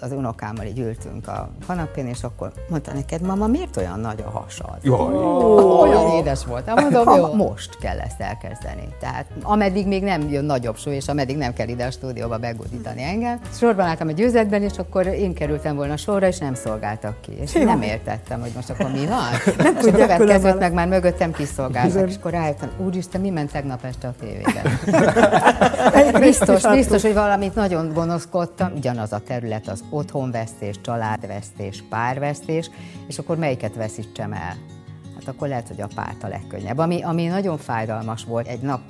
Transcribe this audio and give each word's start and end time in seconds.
az 0.00 0.12
unokámmal 0.12 0.64
így 0.64 0.78
ültünk 0.78 1.28
a 1.28 1.48
kanapén, 1.66 2.06
és 2.06 2.22
akkor 2.22 2.52
mondta 2.68 2.92
neked, 2.92 3.20
mama, 3.20 3.46
miért 3.46 3.76
olyan 3.76 4.00
nagy 4.00 4.24
a 4.26 4.30
hasad? 4.30 4.78
Jaj. 4.82 4.98
Oh. 4.98 5.80
Olyan 5.80 6.10
édes 6.10 6.44
volt. 6.44 6.74
Mondom, 6.74 7.16
jó. 7.16 7.34
Most 7.34 7.78
kell 7.78 7.98
ezt 7.98 8.20
elkezdeni. 8.20 8.88
Tehát 9.00 9.26
ameddig 9.42 9.86
még 9.86 10.02
nem 10.02 10.28
jön 10.30 10.44
nagyobb 10.44 10.76
súly, 10.76 10.94
és 10.94 11.08
ameddig 11.08 11.36
nem 11.36 11.52
kell 11.52 11.68
ide 11.68 11.84
a 11.84 11.90
stúdióba 11.90 12.38
begudítani 12.38 13.02
engem. 13.02 13.40
Sorban 13.52 13.86
álltam 13.86 14.08
a 14.08 14.10
győzetben, 14.10 14.62
és 14.62 14.78
akkor 14.78 15.06
én 15.06 15.34
kerültem 15.34 15.76
volna 15.76 15.96
sorra, 15.96 16.26
és 16.26 16.38
nem 16.38 16.54
szolgáltak 16.54 17.20
ki. 17.20 17.32
És 17.40 17.54
én 17.54 17.64
nem 17.64 17.82
értettem, 17.82 18.40
hogy 18.40 18.52
most 18.54 18.70
akkor 18.70 18.90
mi 18.90 19.06
van. 19.06 19.54
Nem 19.56 19.76
és 19.76 19.86
a 19.86 19.90
következőt 19.90 20.58
meg 20.58 20.72
már 20.72 20.88
mögöttem 20.88 21.32
kiszolgáltak, 21.32 22.08
és 22.08 22.16
akkor 22.16 22.30
rájöttem, 22.30 22.70
úristen, 22.78 23.20
mi 23.20 23.30
ment 23.30 23.52
tegnap 23.52 23.84
este 23.84 24.08
a 24.08 24.14
tévében? 24.20 24.78
biztos, 26.20 26.68
biztos, 26.68 27.02
hogy 27.02 27.14
valamit 27.14 27.54
nagyon 27.54 27.92
gonoszkodtam. 27.92 28.72
Ugyanaz 28.76 29.12
a 29.12 29.20
terület, 29.26 29.68
az 29.68 29.84
otthonvesztés, 29.90 30.80
családvesztés, 30.80 31.84
párvesztés, 31.88 32.70
és 33.06 33.18
akkor 33.18 33.36
melyiket 33.36 33.74
veszítsem 33.74 34.32
el? 34.32 34.56
Hát 35.14 35.28
akkor 35.28 35.48
lehet, 35.48 35.68
hogy 35.68 35.80
a 35.80 35.88
párt 35.94 36.22
a 36.22 36.28
legkönnyebb. 36.28 36.78
Ami, 36.78 37.02
ami 37.02 37.26
nagyon 37.26 37.58
fájdalmas 37.58 38.24
volt, 38.24 38.46
egy 38.46 38.60
nap 38.60 38.80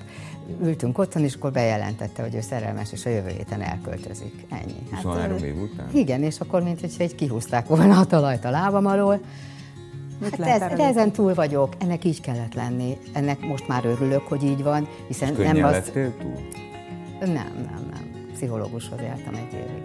ültünk 0.62 0.98
otthon, 0.98 1.22
és 1.22 1.34
akkor 1.34 1.52
bejelentette, 1.52 2.22
hogy 2.22 2.34
ő 2.34 2.41
szerelmes, 2.41 2.92
és 2.92 3.06
a 3.06 3.10
jövő 3.10 3.28
héten 3.28 3.62
elköltözik. 3.62 4.46
Ennyi. 4.50 4.88
Hát, 4.91 5.02
23 5.02 5.36
év 5.36 5.60
után? 5.60 5.86
Igen, 5.92 6.22
és 6.22 6.41
akkor 6.41 6.62
mint 6.62 6.80
hogyha 6.80 7.02
egy 7.02 7.14
kihúzták 7.14 7.66
volna 7.66 7.98
a 7.98 8.06
talajt 8.06 8.44
a 8.44 8.50
lábam 8.50 8.86
alól. 8.86 9.20
Hát 10.22 10.41
ez, 10.41 10.77
de 10.77 10.84
ezen 10.84 11.12
túl 11.12 11.34
vagyok, 11.34 11.74
ennek 11.78 12.05
így 12.05 12.20
kellett 12.20 12.55
lenni. 12.55 12.97
Ennek 13.12 13.41
most 13.41 13.69
már 13.69 13.84
örülök, 13.84 14.28
hogy 14.28 14.44
így 14.44 14.62
van, 14.62 14.88
hiszen 15.06 15.41
és 15.41 15.50
nem 15.52 15.64
az... 15.64 15.91
túl? 15.92 16.12
Nem, 17.20 17.52
nem, 17.55 17.91
nem. 17.91 18.05
Pszichológushoz 18.36 19.00
jártam 19.00 19.34
egy 19.34 19.52
évig. 19.52 19.82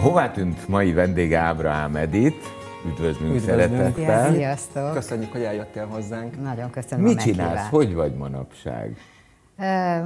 Hová 0.00 0.30
tűnt 0.30 0.68
mai 0.68 0.92
vendége 0.92 1.38
Ábrahám 1.38 1.96
Edith? 1.96 2.46
Üdvözlünk, 2.86 3.34
Üdvözlünk. 3.34 3.60
szeretettel. 3.60 4.32
Sziasztok. 4.32 4.92
Köszönjük, 4.92 5.32
hogy 5.32 5.42
eljöttél 5.42 5.86
hozzánk. 5.86 6.42
Nagyon 6.42 6.70
köszönöm 6.70 7.04
Mit 7.04 7.20
csinálsz? 7.20 7.68
Hogy 7.68 7.94
vagy 7.94 8.14
manapság? 8.14 8.96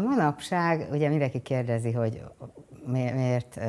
Manapság, 0.08 0.88
ugye 0.90 1.08
mindenki 1.08 1.40
kérdezi, 1.40 1.92
hogy 1.92 2.22
miért 2.86 3.60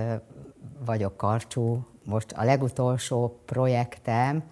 vagyok 0.85 1.17
karcsú. 1.17 1.87
Most 2.05 2.31
a 2.31 2.43
legutolsó 2.43 3.41
projektem, 3.45 4.43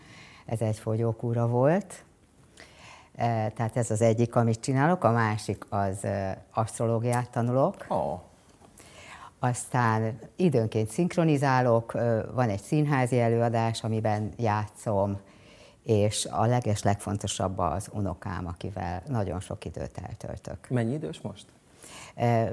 ez 0.46 0.62
egy 0.62 0.78
fogyókúra 0.78 1.48
volt, 1.48 2.06
tehát 3.16 3.78
ez 3.78 3.92
az 3.92 4.02
egyik, 4.02 4.36
amit 4.36 4.60
csinálok, 4.60 5.04
a 5.04 5.12
másik 5.12 5.66
az 5.70 6.08
asztrológiát 6.54 7.30
tanulok. 7.30 7.86
Oh. 7.88 8.20
Aztán 9.40 10.20
időnként 10.36 10.90
szinkronizálok, 10.90 11.92
van 12.34 12.50
egy 12.50 12.62
színházi 12.62 13.20
előadás, 13.20 13.84
amiben 13.84 14.32
játszom, 14.38 15.20
és 15.84 16.28
a 16.32 16.46
leges 16.46 16.84
legfontosabb 16.84 17.58
az 17.58 17.90
unokám, 17.94 18.48
akivel 18.48 19.02
nagyon 19.08 19.40
sok 19.40 19.66
időt 19.66 19.98
eltöltök. 20.08 20.70
Mennyi 20.70 20.94
idős 20.94 21.22
most? 21.22 21.46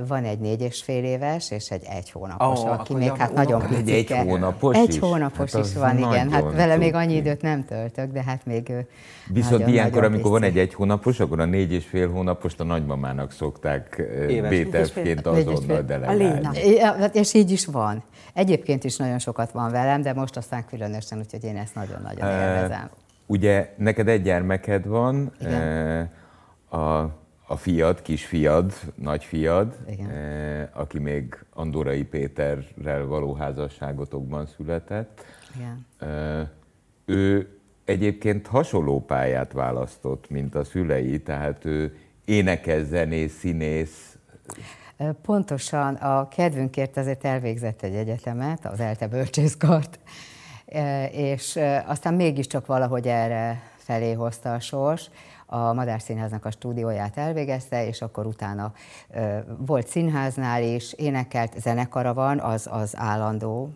Van 0.06 0.24
egy 0.24 0.38
négy 0.38 0.60
és 0.60 0.82
fél 0.82 1.04
éves, 1.04 1.50
és 1.50 1.70
egy 1.70 1.84
egy 1.90 2.10
hónapos, 2.10 2.58
oh, 2.58 2.70
aki 2.70 2.94
még 2.94 3.16
hát 3.16 3.32
nagyon 3.32 3.66
picike. 3.66 3.92
Egy, 3.92 4.10
egy 4.10 4.26
hónapos 4.26 4.76
Egy 4.76 4.88
is? 4.88 4.98
hónapos 4.98 5.52
hát 5.52 5.64
is 5.64 5.74
van, 5.74 5.98
igen. 5.98 6.30
Hát 6.30 6.52
vele 6.54 6.76
még 6.76 6.94
annyi 6.94 7.14
időt 7.14 7.42
nem 7.42 7.64
töltök, 7.64 8.12
de 8.12 8.22
hát 8.22 8.46
még 8.46 8.72
Viszont 9.32 9.52
nagyon, 9.52 9.68
ilyenkor, 9.68 10.00
nagyon 10.00 10.12
amikor 10.12 10.30
van 10.30 10.42
egy 10.42 10.58
egy 10.58 10.74
hónapos, 10.74 11.20
akkor 11.20 11.40
a 11.40 11.44
négy 11.44 11.72
és 11.72 11.84
fél 11.84 12.10
hónapost 12.10 12.60
a 12.60 12.64
nagymamának 12.64 13.32
szokták 13.32 14.02
BTF-ként 14.48 15.26
azonnal 15.26 15.82
delegálni. 15.82 16.80
Hát, 16.80 17.14
és 17.14 17.34
így 17.34 17.50
is 17.50 17.66
van. 17.66 18.02
Egyébként 18.34 18.84
is 18.84 18.96
nagyon 18.96 19.18
sokat 19.18 19.50
van 19.50 19.70
velem, 19.70 20.02
de 20.02 20.12
most 20.12 20.36
aztán 20.36 20.64
különösen, 20.64 21.18
úgyhogy 21.18 21.44
én 21.44 21.56
ezt 21.56 21.74
nagyon-nagyon 21.74 22.30
élvezem. 22.30 22.90
Ugye 23.26 23.72
neked 23.76 24.08
egy 24.08 24.22
gyermeked 24.22 24.86
van, 24.86 25.32
Igen. 25.40 26.10
a 26.70 27.10
a 27.50 27.56
fiad, 27.56 28.02
kisfiad, 28.02 28.72
nagyfiad, 28.94 29.76
Igen. 29.88 30.10
Eh, 30.10 30.68
aki 30.72 30.98
még 30.98 31.44
Andorai 31.54 32.04
Péterrel 32.04 33.06
való 33.06 33.34
házasságotokban 33.34 34.46
született. 34.46 35.24
Igen. 35.56 35.86
Eh, 35.98 36.48
ő 37.04 37.58
egyébként 37.84 38.46
hasonló 38.46 39.04
pályát 39.04 39.52
választott, 39.52 40.30
mint 40.30 40.54
a 40.54 40.64
szülei, 40.64 41.22
tehát 41.22 41.64
ő 41.64 41.96
énekes, 42.24 42.82
zenész, 42.82 43.38
színész. 43.38 44.16
Eh, 44.96 45.08
pontosan 45.22 45.94
a 45.94 46.28
kedvünkért 46.28 46.96
azért 46.96 47.24
elvégzett 47.24 47.82
egy 47.82 47.94
egyetemet, 47.94 48.66
az 48.66 48.80
ELTE 48.80 49.08
bölcsészkart, 49.08 49.98
eh, 50.66 51.14
és 51.14 51.56
eh, 51.56 51.90
aztán 51.90 52.14
mégiscsak 52.14 52.66
valahogy 52.66 53.06
erre 53.06 53.62
felé 53.76 54.12
hozta 54.12 54.54
a 54.54 54.60
sors 54.60 55.10
a 55.50 55.72
Madár 55.72 56.00
Színháznak 56.00 56.44
a 56.44 56.50
stúdióját 56.50 57.16
elvégezte, 57.16 57.86
és 57.86 58.02
akkor 58.02 58.26
utána 58.26 58.72
volt 59.58 59.86
színháznál 59.86 60.62
is, 60.62 60.92
énekelt, 60.92 61.60
zenekara 61.60 62.14
van, 62.14 62.40
az, 62.40 62.68
az 62.70 62.96
állandó 62.96 63.70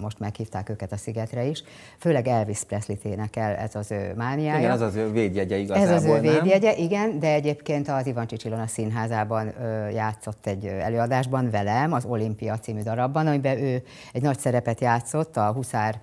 most 0.00 0.18
meghívták 0.18 0.68
őket 0.68 0.92
a 0.92 0.96
szigetre 0.96 1.44
is, 1.44 1.62
főleg 1.98 2.26
Elvis 2.28 2.62
Presley-t 2.64 3.04
énekel, 3.04 3.54
ez 3.54 3.74
az 3.74 3.90
ő 3.90 4.12
mániája. 4.16 4.58
Igen, 4.58 4.70
az 4.70 4.80
az 4.80 4.94
ő 4.94 5.10
védjegye 5.10 5.56
igazából, 5.56 5.94
Ez 5.94 6.04
az 6.04 6.04
ő 6.04 6.20
védjegye, 6.20 6.70
nem? 6.70 6.78
igen, 6.78 7.18
de 7.18 7.32
egyébként 7.32 7.88
az 7.88 8.06
Ivan 8.06 8.26
Csicsilona 8.26 8.66
színházában 8.66 9.52
játszott 9.92 10.46
egy 10.46 10.66
előadásban 10.66 11.50
velem, 11.50 11.92
az 11.92 12.04
Olimpia 12.04 12.58
című 12.58 12.82
darabban, 12.82 13.26
amiben 13.26 13.58
ő 13.58 13.82
egy 14.12 14.22
nagy 14.22 14.38
szerepet 14.38 14.80
játszott, 14.80 15.36
a 15.36 15.52
Huszár 15.52 16.00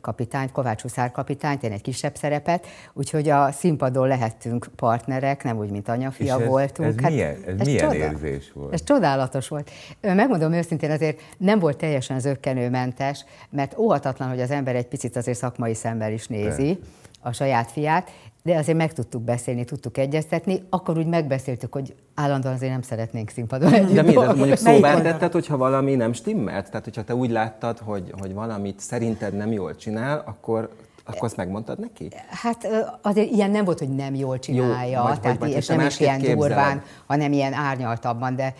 kapitányt, 0.00 0.52
Kovács 0.52 0.82
Huszár 0.82 1.10
kapitányt, 1.10 1.62
én 1.62 1.72
egy 1.72 1.82
kisebb 1.82 2.16
szerepet, 2.16 2.66
úgyhogy 2.92 3.28
a 3.28 3.52
színpadon 3.52 4.08
lehettünk 4.08 4.66
partnerek, 4.76 5.44
nem 5.44 5.58
úgy, 5.58 5.70
mint 5.70 5.88
anyafia 5.88 6.40
ez, 6.40 6.46
voltunk. 6.46 6.88
Ez 6.88 7.02
hát, 7.02 7.10
milyen, 7.10 7.36
ez, 7.46 7.60
ez 7.60 7.66
milyen 7.66 7.90
csoda, 7.90 8.04
érzés 8.04 8.52
volt? 8.52 8.72
Ez 8.72 8.84
csodálatos 8.84 9.48
volt. 9.48 9.70
Megmondom 10.00 10.52
őszintén, 10.52 10.90
azért 10.90 11.20
nem 11.38 11.58
volt 11.58 11.76
teljesen 11.76 12.20
zöggenő 12.20 12.70
zökkenőmentes, 12.76 13.24
mert 13.50 13.78
óhatatlan, 13.78 14.28
hogy 14.28 14.40
az 14.40 14.50
ember 14.50 14.76
egy 14.76 14.86
picit 14.86 15.16
azért 15.16 15.38
szakmai 15.38 15.74
szemmel 15.74 16.12
is 16.12 16.26
nézi 16.26 16.78
a 17.20 17.32
saját 17.32 17.70
fiát, 17.70 18.10
de 18.42 18.56
azért 18.56 18.78
meg 18.78 18.92
tudtuk 18.92 19.22
beszélni, 19.22 19.64
tudtuk 19.64 19.98
egyeztetni, 19.98 20.62
akkor 20.70 20.98
úgy 20.98 21.06
megbeszéltük, 21.06 21.72
hogy 21.72 21.94
állandóan 22.14 22.54
azért 22.54 22.72
nem 22.72 22.82
szeretnénk 22.82 23.30
színpadon 23.30 23.72
együtt 23.72 23.94
De 23.94 24.02
miért? 24.02 24.36
Mondjuk 24.36 24.58
szóvá 24.58 25.00
tetted, 25.00 25.32
hogyha 25.32 25.56
valami 25.56 25.94
nem 25.94 26.12
stimmelt? 26.12 26.66
Tehát, 26.66 26.84
hogyha 26.84 27.04
te 27.04 27.14
úgy 27.14 27.30
láttad, 27.30 27.78
hogy, 27.78 28.12
hogy 28.18 28.34
valamit 28.34 28.80
szerinted 28.80 29.34
nem 29.34 29.52
jól 29.52 29.76
csinál, 29.76 30.22
akkor 30.26 30.70
akkor 31.06 31.24
azt 31.24 31.36
megmondtad 31.36 31.78
neki? 31.78 32.08
Hát 32.28 32.68
azért 33.02 33.30
ilyen 33.30 33.50
nem 33.50 33.64
volt, 33.64 33.78
hogy 33.78 33.94
nem 33.94 34.14
jól 34.14 34.38
csinálja, 34.38 34.98
Jó, 34.98 35.06
vagy, 35.06 35.20
tehát 35.20 35.38
vagy, 35.38 35.50
és 35.50 35.66
nem 35.66 35.80
is 35.80 36.00
ilyen 36.00 36.18
képzeled. 36.18 36.38
durván, 36.38 36.82
hanem 37.06 37.32
ilyen 37.32 37.52
árnyaltabban, 37.52 38.36
de 38.36 38.54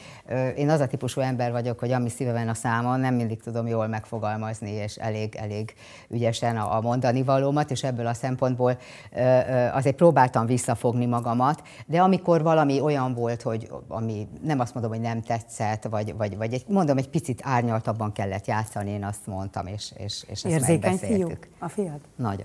én 0.57 0.71
az 0.71 0.81
a 0.81 0.87
típusú 0.87 1.21
ember 1.21 1.53
vagyok, 1.53 1.79
hogy 1.79 1.93
ami 1.93 2.09
szívemen 2.09 2.49
a 2.49 2.55
számon, 2.55 3.01
nem 3.01 3.15
mindig 3.15 3.43
tudom 3.43 3.67
jól 3.67 3.87
megfogalmazni, 3.87 4.71
és 4.71 4.97
elég, 4.97 5.35
elég 5.35 5.75
ügyesen 6.09 6.57
a, 6.57 6.77
a 6.77 6.81
mondani 6.81 7.23
valómat, 7.23 7.71
és 7.71 7.83
ebből 7.83 8.07
a 8.07 8.15
szempontból 8.15 8.79
azért 9.73 9.97
próbáltam 9.97 10.47
visszafogni 10.47 11.07
magamat, 11.07 11.63
de 11.87 12.01
amikor 12.01 12.43
valami 12.43 12.81
olyan 12.81 13.15
volt, 13.15 13.43
hogy 13.43 13.71
ami 13.89 14.29
nem 14.43 14.61
azt 14.61 14.75
mondom, 14.75 14.93
hogy 14.93 15.01
nem 15.01 15.23
tetszett, 15.23 15.85
vagy, 15.91 16.15
vagy, 16.17 16.37
vagy 16.37 16.53
egy, 16.53 16.65
mondom, 16.69 16.99
egy 16.99 17.09
picit 17.09 17.41
árnyaltabban 17.45 18.13
kellett 18.13 18.47
játszani, 18.47 18.91
én 18.91 19.05
azt 19.05 19.27
mondtam, 19.27 19.67
és, 19.67 19.93
és, 19.97 20.25
és 20.29 20.45
ezt 20.45 20.45
Érzékeny 20.45 20.91
megbeszéltük. 20.91 21.29
fiú 21.43 21.55
a 21.59 21.69
fiad? 21.69 22.01
Nagyon, 22.17 22.36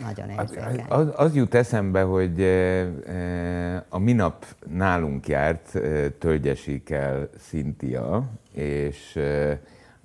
nagyon 0.00 0.30
érzékeny. 0.30 0.84
Az, 0.88 1.08
az 1.16 1.34
jut 1.34 1.54
eszembe, 1.54 2.02
hogy 2.02 2.42
eh, 2.42 2.86
eh, 3.06 3.82
a 3.88 3.98
minap 3.98 4.44
nálunk 4.66 5.28
járt 5.28 5.74
eh, 5.74 6.10
Tölgyesikkel 6.18 7.28
Szintia, 7.38 8.30
és 8.52 9.18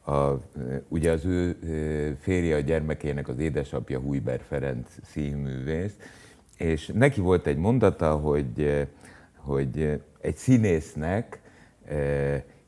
a, 0.05 0.31
ugye 0.87 1.11
az 1.11 1.25
ő 1.25 1.57
férje 2.21 2.55
a 2.55 2.59
gyermekének 2.59 3.27
az 3.27 3.39
édesapja 3.39 3.99
Hújber 3.99 4.41
Ferenc 4.47 4.87
színművész, 5.03 5.95
és 6.57 6.91
neki 6.93 7.21
volt 7.21 7.47
egy 7.47 7.57
mondata, 7.57 8.15
hogy, 8.15 8.87
hogy 9.35 10.01
egy 10.21 10.35
színésznek 10.35 11.41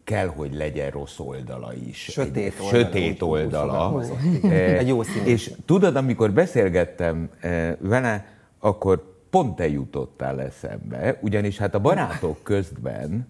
kell, 0.10 0.28
hogy 0.28 0.54
legyen 0.54 0.90
rossz 0.90 1.20
oldala 1.20 1.74
is. 1.88 1.98
Sötét 1.98 2.38
egy, 2.38 2.54
oldala. 2.60 2.84
Sötét 2.84 3.22
oldala. 3.22 4.04
egy 4.52 4.88
jó 4.94 5.04
színész. 5.04 5.28
És 5.28 5.52
tudod, 5.66 5.96
amikor 5.96 6.32
beszélgettem 6.32 7.30
eh, 7.40 7.76
vele, 7.80 8.26
akkor 8.60 9.04
pont 9.30 9.56
te 9.56 9.70
jutottál 9.70 10.42
eszembe, 10.42 11.18
ugyanis 11.22 11.58
hát 11.58 11.76
a 11.76 11.80
barátok 11.80 12.44
közben 12.52 13.30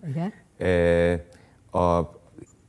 eh, 0.58 1.20
a 1.72 2.18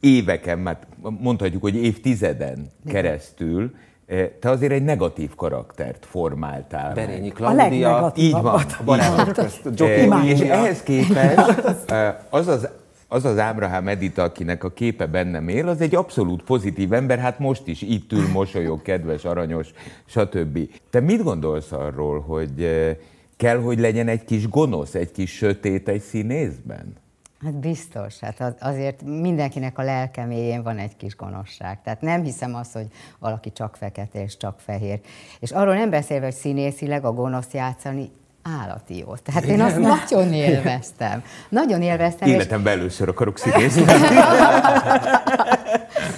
éveken, 0.01 0.59
mert 0.59 0.87
mondhatjuk, 1.21 1.63
hogy 1.63 1.75
évtizeden 1.75 2.71
keresztül 2.87 3.75
eh, 4.07 4.29
te 4.41 4.51
azért 4.51 4.73
egy 4.73 4.85
negatív 4.85 5.35
karaktert 5.35 6.07
formáltál. 6.07 6.95
Berényi 6.95 7.29
Klaudia. 7.29 8.13
Így 8.17 8.33
van. 8.33 8.65
A 8.79 8.83
barátok 8.85 9.33
közt. 9.33 9.81
És 10.25 10.41
ehhez 10.41 10.83
képest 10.83 11.63
az 12.31 12.49
az 12.49 12.69
az 13.13 13.25
az 13.25 13.39
Ábrahám 13.39 13.89
Edita, 13.89 14.23
akinek 14.23 14.65
a 14.65 14.73
képe 14.73 15.07
bennem 15.07 15.49
él, 15.49 15.69
az 15.69 15.81
egy 15.81 15.95
abszolút 15.95 16.43
pozitív 16.43 16.93
ember, 16.93 17.19
hát 17.19 17.39
most 17.39 17.67
is 17.67 17.83
itt 17.83 18.13
ül, 18.13 18.29
mosolyog, 18.29 18.83
kedves, 18.83 19.25
aranyos, 19.25 19.69
stb. 20.05 20.59
Te 20.91 21.01
mit 21.01 21.23
gondolsz 21.23 21.73
arról, 21.73 22.21
hogy 22.21 22.63
eh, 22.63 22.97
kell, 23.37 23.61
hogy 23.61 23.79
legyen 23.79 24.09
egy 24.09 24.25
kis 24.25 24.49
gonosz, 24.49 24.95
egy 24.95 25.13
kis 25.13 25.37
sötét 25.37 25.89
egy 25.89 26.01
színészben? 26.01 26.97
Hát 27.43 27.57
biztos, 27.57 28.19
hát 28.19 28.57
azért 28.61 29.03
mindenkinek 29.03 29.79
a 29.79 29.83
lelke 29.83 30.25
mélyén 30.25 30.63
van 30.63 30.79
egy 30.79 30.97
kis 30.97 31.17
gonoszság. 31.17 31.83
Tehát 31.83 32.01
nem 32.01 32.23
hiszem 32.23 32.55
azt, 32.55 32.73
hogy 32.73 32.87
valaki 33.19 33.53
csak 33.53 33.77
fekete 33.77 34.23
és 34.23 34.37
csak 34.37 34.61
fehér. 34.61 35.01
És 35.41 35.51
arról 35.51 35.75
nem 35.75 35.91
beszélve, 35.91 36.25
hogy 36.25 36.35
színészileg 36.35 37.05
a 37.05 37.13
gonosz 37.13 37.53
játszani 37.53 38.11
állati 38.43 38.99
jó. 38.99 39.15
Tehát 39.15 39.45
én 39.45 39.61
azt 39.61 39.79
nagyon 39.79 40.33
élveztem. 40.33 41.23
Nagyon 41.49 41.83
élveztem. 41.83 42.29
Életemben 42.29 42.73
és... 42.73 42.79
először 42.79 43.09
akarok 43.09 43.39
színészni. 43.39 43.85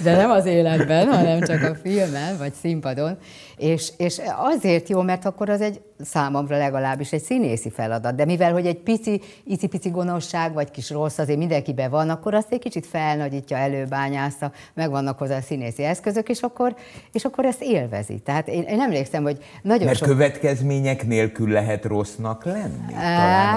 De 0.03 0.15
nem 0.15 0.29
az 0.29 0.45
életben, 0.45 1.07
hanem 1.07 1.41
csak 1.41 1.61
a 1.61 1.75
filmen, 1.75 2.37
vagy 2.37 2.53
színpadon. 2.53 3.17
És, 3.57 3.91
és 3.97 4.21
azért 4.37 4.89
jó, 4.89 5.01
mert 5.01 5.25
akkor 5.25 5.49
az 5.49 5.61
egy 5.61 5.81
számomra 6.01 6.57
legalábbis 6.57 7.11
egy 7.11 7.21
színészi 7.21 7.69
feladat. 7.69 8.15
De 8.15 8.25
mivel, 8.25 8.51
hogy 8.51 8.65
egy 8.65 8.79
pici, 8.79 9.21
icipici 9.43 9.89
gonoszság, 9.89 10.53
vagy 10.53 10.71
kis 10.71 10.89
rossz 10.89 11.17
azért 11.17 11.37
mindenkiben 11.37 11.89
van, 11.89 12.09
akkor 12.09 12.33
azt 12.33 12.51
egy 12.51 12.59
kicsit 12.59 12.85
felnagyítja, 12.85 13.57
előbányásza, 13.57 14.51
megvannak 14.73 15.17
hozzá 15.17 15.37
a 15.37 15.41
színészi 15.41 15.83
eszközök, 15.83 16.29
és 16.29 16.41
akkor, 16.41 16.75
és 17.11 17.25
akkor 17.25 17.45
ezt 17.45 17.61
élvezi. 17.61 18.19
Tehát 18.19 18.47
én, 18.47 18.63
én 18.63 18.81
emlékszem, 18.81 19.23
hogy 19.23 19.37
nagyon 19.61 19.85
Mert 19.85 19.97
sok... 19.97 20.07
következmények 20.07 21.07
nélkül 21.07 21.49
lehet 21.49 21.85
rossznak 22.13 22.45
lenni? 22.45 22.93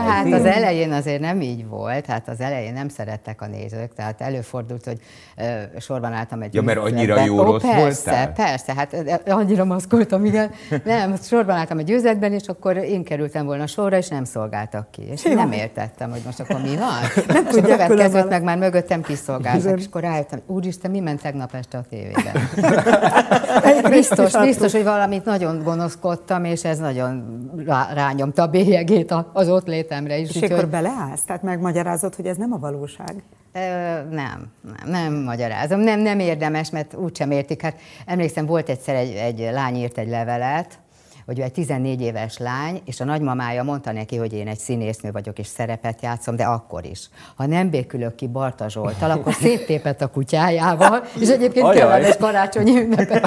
hát 0.06 0.32
az 0.32 0.44
elején 0.44 0.92
azért 0.92 1.20
nem 1.20 1.40
így 1.40 1.66
volt, 1.68 2.06
hát 2.06 2.28
az 2.28 2.40
elején 2.40 2.72
nem 2.72 2.88
szerettek 2.88 3.40
a 3.40 3.46
nézők, 3.46 3.94
tehát 3.94 4.20
előfordult, 4.20 4.84
hogy 4.84 5.00
sorban 5.78 6.12
álltam 6.12 6.42
egy... 6.42 6.54
Ja, 6.54 6.62
mert 6.62 6.78
annyira 6.78 7.24
jó 7.24 7.42
rossz 7.42 7.62
persze, 7.62 8.10
voltál? 8.10 8.32
Persze, 8.32 8.74
hát 8.74 9.20
annyira 9.26 9.64
maszkoltam, 9.64 10.24
igen. 10.24 10.50
Nem, 10.84 11.16
sorban 11.16 11.56
álltam 11.56 11.78
egy 11.78 11.84
győzetben, 11.84 12.32
és 12.32 12.46
akkor 12.46 12.76
én 12.76 13.04
kerültem 13.04 13.46
volna 13.46 13.66
sorra, 13.66 13.96
és 13.96 14.08
nem 14.08 14.24
szolgáltak 14.24 14.90
ki. 14.90 15.02
És 15.10 15.22
nem 15.22 15.52
értettem, 15.52 16.10
hogy 16.10 16.22
most 16.24 16.40
akkor 16.40 16.60
mi 16.60 16.76
van. 16.76 17.24
Nem 17.36 17.46
tudja, 17.46 17.76
következőt 17.76 18.28
meg 18.28 18.42
már 18.42 18.58
mögöttem 18.58 19.02
kiszolgáltak, 19.02 19.78
és 19.78 19.86
akkor 19.86 20.00
rájöttem, 20.00 20.40
úristen, 20.46 20.90
mi 20.90 21.00
ment 21.00 21.22
tegnap 21.22 21.54
este 21.54 21.78
a 21.78 21.82
tévében? 21.90 22.34
biztos, 23.90 24.38
biztos, 24.38 24.72
hogy 24.72 24.84
valamit 24.84 25.24
nagyon 25.24 25.62
gonoszkodtam, 25.62 26.44
és 26.44 26.64
ez 26.64 26.78
nagyon 26.78 27.24
rá, 27.66 27.88
rányomta 27.94 28.45
a 28.46 28.50
bélyegét 28.50 29.14
az 29.32 29.48
ott 29.48 29.66
létemre 29.66 30.18
is. 30.18 30.34
És 30.34 30.42
akkor 30.42 30.58
hogy... 30.58 30.68
beleállsz? 30.68 31.22
Tehát 31.22 31.42
megmagyarázod, 31.42 32.14
hogy 32.14 32.26
ez 32.26 32.36
nem 32.36 32.52
a 32.52 32.58
valóság? 32.58 33.22
nem, 34.10 34.52
nem, 34.60 34.86
nem 34.86 35.14
magyarázom. 35.14 35.80
Nem, 35.80 36.00
nem 36.00 36.18
érdemes, 36.18 36.70
mert 36.70 36.94
úgysem 36.94 37.30
értik. 37.30 37.62
Hát 37.62 37.80
emlékszem, 38.06 38.46
volt 38.46 38.68
egyszer 38.68 38.94
egy, 38.94 39.12
egy 39.14 39.48
lány 39.52 39.74
írt 39.74 39.98
egy 39.98 40.08
levelet, 40.08 40.78
hogy 41.26 41.38
ő 41.38 41.42
egy 41.42 41.52
14 41.52 42.00
éves 42.00 42.38
lány, 42.38 42.80
és 42.84 43.00
a 43.00 43.04
nagymamája 43.04 43.62
mondta 43.62 43.92
neki, 43.92 44.16
hogy 44.16 44.32
én 44.32 44.48
egy 44.48 44.58
színésznő 44.58 45.10
vagyok, 45.10 45.38
és 45.38 45.46
szerepet 45.46 46.02
játszom, 46.02 46.36
de 46.36 46.44
akkor 46.44 46.84
is. 46.84 47.08
Ha 47.36 47.46
nem 47.46 47.70
békülök 47.70 48.14
ki 48.14 48.26
Barta 48.26 48.68
Zsoltal, 48.68 49.10
akkor 49.10 49.32
széttépett 49.44 50.02
a 50.02 50.06
kutyájával, 50.06 51.04
és 51.20 51.28
egyébként 51.28 51.70
kellemes 51.70 52.16
karácsonyi 52.16 52.80
ünnepet. 52.80 53.26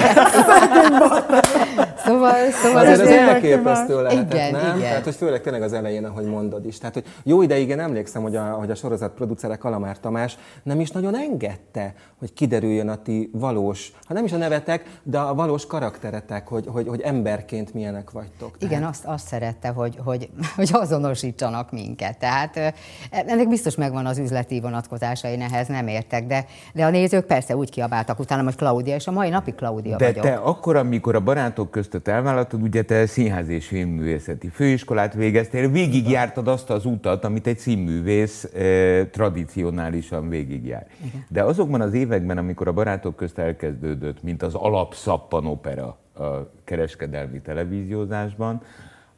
szóval, 2.04 2.50
szóval 2.50 2.86
Azért 2.86 3.00
ez 3.00 3.08
elképesztő 3.08 4.02
lehetett, 4.02 4.32
igen, 4.32 4.52
nem? 4.52 4.76
Igen. 4.76 4.88
Tehát, 4.88 5.04
hogy 5.04 5.14
főleg 5.14 5.40
tényleg 5.40 5.62
az 5.62 5.72
elején, 5.72 6.04
ahogy 6.04 6.24
mondod 6.24 6.66
is. 6.66 6.78
Tehát, 6.78 6.94
hogy 6.94 7.04
jó 7.22 7.42
ideig 7.42 7.68
én 7.68 7.80
emlékszem, 7.80 8.22
hogy 8.22 8.36
a, 8.36 8.42
hogy 8.42 8.70
a 8.70 8.74
sorozat 8.74 9.12
producere 9.12 9.56
Kalamár 9.56 9.98
Tamás 10.00 10.38
nem 10.62 10.80
is 10.80 10.90
nagyon 10.90 11.16
engedte, 11.16 11.94
hogy 12.18 12.32
kiderüljön 12.32 12.88
a 12.88 13.02
ti 13.02 13.30
valós, 13.32 13.92
ha 14.06 14.14
nem 14.14 14.24
is 14.24 14.32
a 14.32 14.36
nevetek, 14.36 15.00
de 15.02 15.18
a 15.18 15.34
valós 15.34 15.66
karakteretek, 15.66 16.48
hogy, 16.48 16.64
hogy, 16.66 16.88
hogy 16.88 17.00
emberként 17.00 17.74
milyen 17.74 17.89
milyenek 17.90 18.10
vagytok. 18.10 18.58
Tehát... 18.58 18.74
Igen, 18.74 18.88
azt, 18.88 19.04
azt 19.04 19.26
szerette, 19.26 19.68
hogy, 19.68 19.98
hogy, 20.04 20.28
hogy 20.56 20.70
azonosítsanak 20.72 21.72
minket. 21.72 22.18
Tehát 22.18 22.74
ennek 23.10 23.48
biztos 23.48 23.74
megvan 23.74 24.06
az 24.06 24.18
üzleti 24.18 24.60
vonatkozása, 24.60 25.28
én 25.28 25.40
ehhez 25.40 25.68
nem 25.68 25.86
értek, 25.86 26.26
de, 26.26 26.44
de 26.74 26.84
a 26.84 26.90
nézők 26.90 27.26
persze 27.26 27.56
úgy 27.56 27.70
kiabáltak 27.70 28.18
utána, 28.18 28.42
hogy 28.42 28.56
Klaudia, 28.56 28.94
és 28.94 29.06
a 29.06 29.10
mai 29.10 29.28
napig 29.28 29.54
Klaudia 29.54 29.96
de 29.96 30.06
vagyok. 30.06 30.24
De 30.24 30.30
te 30.30 30.36
akkor, 30.36 30.76
amikor 30.76 31.14
a 31.14 31.20
barátok 31.20 31.70
között 31.70 32.08
elvállaltad, 32.08 32.62
ugye 32.62 32.82
te 32.82 33.06
színház 33.06 33.48
és 33.48 33.66
filmművészeti 33.66 34.48
főiskolát 34.48 35.14
végeztél, 35.14 35.68
végigjártad 35.68 36.48
azt 36.48 36.70
az 36.70 36.84
utat, 36.84 37.24
amit 37.24 37.46
egy 37.46 37.58
színművész 37.58 38.44
eh, 38.44 39.06
tradicionálisan 39.12 40.28
végigjár. 40.28 40.86
Igen. 41.04 41.24
De 41.28 41.42
azokban 41.42 41.80
az 41.80 41.92
években, 41.94 42.38
amikor 42.38 42.68
a 42.68 42.72
barátok 42.72 43.16
közt 43.16 43.38
elkezdődött, 43.38 44.22
mint 44.22 44.42
az 44.42 44.54
alapszappan 44.54 45.46
opera, 45.46 45.98
a 46.20 46.50
kereskedelmi 46.64 47.40
televíziózásban, 47.40 48.62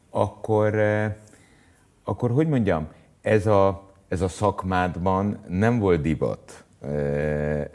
akkor, 0.09 0.75
eh, 0.75 1.13
akkor 2.03 2.31
hogy 2.31 2.47
mondjam, 2.47 2.87
ez 3.21 3.47
a, 3.47 3.91
ez 4.07 4.21
a 4.21 4.27
szakmádban 4.27 5.43
nem 5.47 5.79
volt 5.79 6.01
divat. 6.01 6.63
Eh, 6.81 7.65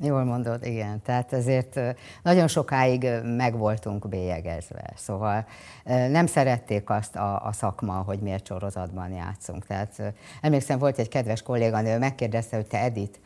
Jól 0.00 0.24
mondod, 0.24 0.66
igen. 0.66 1.02
Tehát 1.02 1.32
ezért 1.32 1.76
eh, 1.76 1.94
nagyon 2.22 2.48
sokáig 2.48 3.06
meg 3.36 3.56
voltunk 3.56 4.08
bélyegezve. 4.08 4.92
Szóval 4.96 5.46
nem 5.84 6.26
szerették 6.26 6.90
azt 6.90 7.16
a, 7.16 7.46
a 7.46 7.52
szakma, 7.52 7.92
hogy 7.92 8.18
miért 8.18 8.46
sorozatban 8.46 9.10
játszunk. 9.10 9.66
Tehát 9.66 10.02
emlékszem, 10.40 10.78
volt 10.78 10.98
egy 10.98 11.08
kedves 11.08 11.42
kolléganő, 11.42 11.98
megkérdezte, 11.98 12.56
hogy 12.56 12.66
te 12.66 12.78
Edith, 12.78 13.18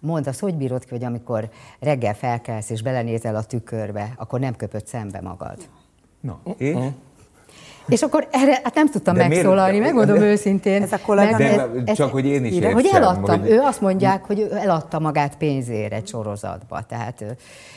Mondd 0.00 0.28
azt, 0.28 0.40
hogy 0.40 0.54
bírod 0.54 0.84
ki, 0.84 0.90
hogy 0.90 1.04
amikor 1.04 1.50
reggel 1.80 2.14
felkelsz 2.14 2.70
és 2.70 2.82
belenézel 2.82 3.36
a 3.36 3.44
tükörbe, 3.44 4.12
akkor 4.16 4.40
nem 4.40 4.56
köpött 4.56 4.86
szembe 4.86 5.20
magad. 5.20 5.68
Na, 6.20 6.40
és? 6.56 6.74
Uh-huh. 6.74 6.92
És 7.88 8.02
akkor 8.02 8.28
erre 8.30 8.60
hát 8.62 8.74
nem 8.74 8.90
tudtam 8.90 9.14
de 9.14 9.28
megszólalni, 9.28 9.78
miért? 9.78 9.84
megmondom 9.84 10.18
de, 10.18 10.24
őszintén. 10.24 10.82
Ez 10.82 10.92
a 10.92 10.98
kollega, 11.06 11.36
de, 11.36 11.68
ez, 11.84 11.96
csak 11.96 12.12
hogy 12.12 12.26
én 12.26 12.44
is 12.44 12.54
értsem, 12.54 12.72
Hogy 12.72 12.88
eladtam, 12.92 13.40
hogy... 13.40 13.50
ő 13.50 13.60
azt 13.60 13.80
mondják, 13.80 14.24
hogy 14.24 14.40
ő 14.40 14.56
eladta 14.56 14.98
magát 14.98 15.36
pénzért 15.36 15.92
egy 15.92 16.06
sorozatba. 16.06 16.82
Tehát 16.88 17.24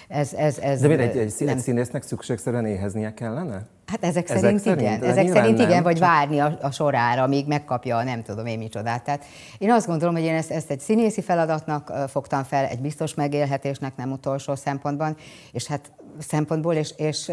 ez, 0.07 0.33
ez, 0.33 0.57
ez 0.57 0.81
de 0.81 0.88
miért 0.88 1.15
egy, 1.15 1.17
egy, 1.17 1.45
nem... 1.45 1.57
színésznek 1.57 2.03
szükségszerűen 2.03 2.65
éheznie 2.65 3.13
kellene? 3.13 3.61
Hát 3.85 4.03
ezek, 4.03 4.29
ezek 4.29 4.39
szerint, 4.39 4.59
szerint 4.59 4.81
igen. 4.81 5.03
Ezek 5.03 5.27
szerint 5.27 5.57
nem, 5.57 5.69
igen, 5.69 5.83
vagy 5.83 5.97
csak... 5.97 6.07
várni 6.07 6.39
a, 6.39 6.57
a 6.61 6.71
sorára, 6.71 7.23
amíg 7.23 7.47
megkapja 7.47 7.97
a 7.97 8.03
nem 8.03 8.23
tudom 8.23 8.45
én 8.45 8.57
micsodát. 8.57 9.03
Tehát 9.03 9.25
én 9.57 9.71
azt 9.71 9.88
gondolom, 9.88 10.15
hogy 10.15 10.23
én 10.23 10.35
ezt, 10.35 10.51
ezt 10.51 10.69
egy 10.71 10.79
színészi 10.79 11.21
feladatnak 11.21 11.94
fogtam 12.07 12.44
fel, 12.44 12.65
egy 12.65 12.79
biztos 12.79 13.13
megélhetésnek 13.13 13.95
nem 13.95 14.11
utolsó 14.11 14.56
szempontban, 14.56 15.15
és 15.51 15.67
hát 15.67 15.92
szempontból, 16.19 16.73
és, 16.73 16.94
és 16.97 17.31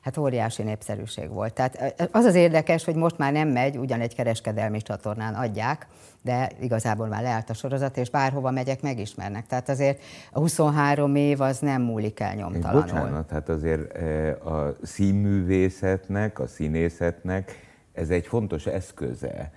hát 0.00 0.16
óriási 0.16 0.62
népszerűség 0.62 1.28
volt. 1.28 1.52
Tehát 1.52 2.08
az 2.12 2.24
az 2.24 2.34
érdekes, 2.34 2.84
hogy 2.84 2.94
most 2.94 3.18
már 3.18 3.32
nem 3.32 3.48
megy, 3.48 3.76
ugyan 3.76 4.00
egy 4.00 4.14
kereskedelmi 4.14 4.82
csatornán 4.82 5.34
adják, 5.34 5.86
de 6.22 6.50
igazából 6.60 7.06
már 7.06 7.22
leállt 7.22 7.50
a 7.50 7.54
sorozat, 7.54 7.96
és 7.96 8.10
bárhova 8.10 8.50
megyek, 8.50 8.82
megismernek. 8.82 9.46
Tehát 9.46 9.68
azért 9.68 10.02
a 10.32 10.38
23 10.38 11.14
év 11.14 11.40
az 11.40 11.58
nem 11.58 11.82
múlik 11.82 12.20
el 12.20 12.34
nyomtalanul. 12.34 12.80
Bocsánat, 12.82 13.30
hát 13.30 13.48
azért 13.48 13.96
a 14.44 14.76
színművészetnek, 14.82 16.38
a 16.38 16.46
színészetnek 16.46 17.70
ez 17.92 18.10
egy 18.10 18.26
fontos 18.26 18.66
eszköze 18.66 19.50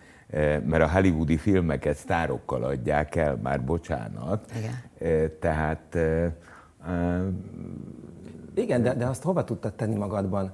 mert 0.65 0.81
a 0.81 0.89
hollywoodi 0.89 1.37
filmeket 1.37 1.95
sztárokkal 1.95 2.63
adják 2.63 3.15
el, 3.15 3.39
már 3.43 3.63
bocsánat. 3.63 4.51
Igen. 4.57 5.39
Tehát 5.39 5.97
igen, 8.57 8.81
de, 8.81 8.93
de 8.93 9.05
azt 9.05 9.23
hova 9.23 9.43
tudtad 9.43 9.73
tenni 9.73 9.95
magadban? 9.95 10.51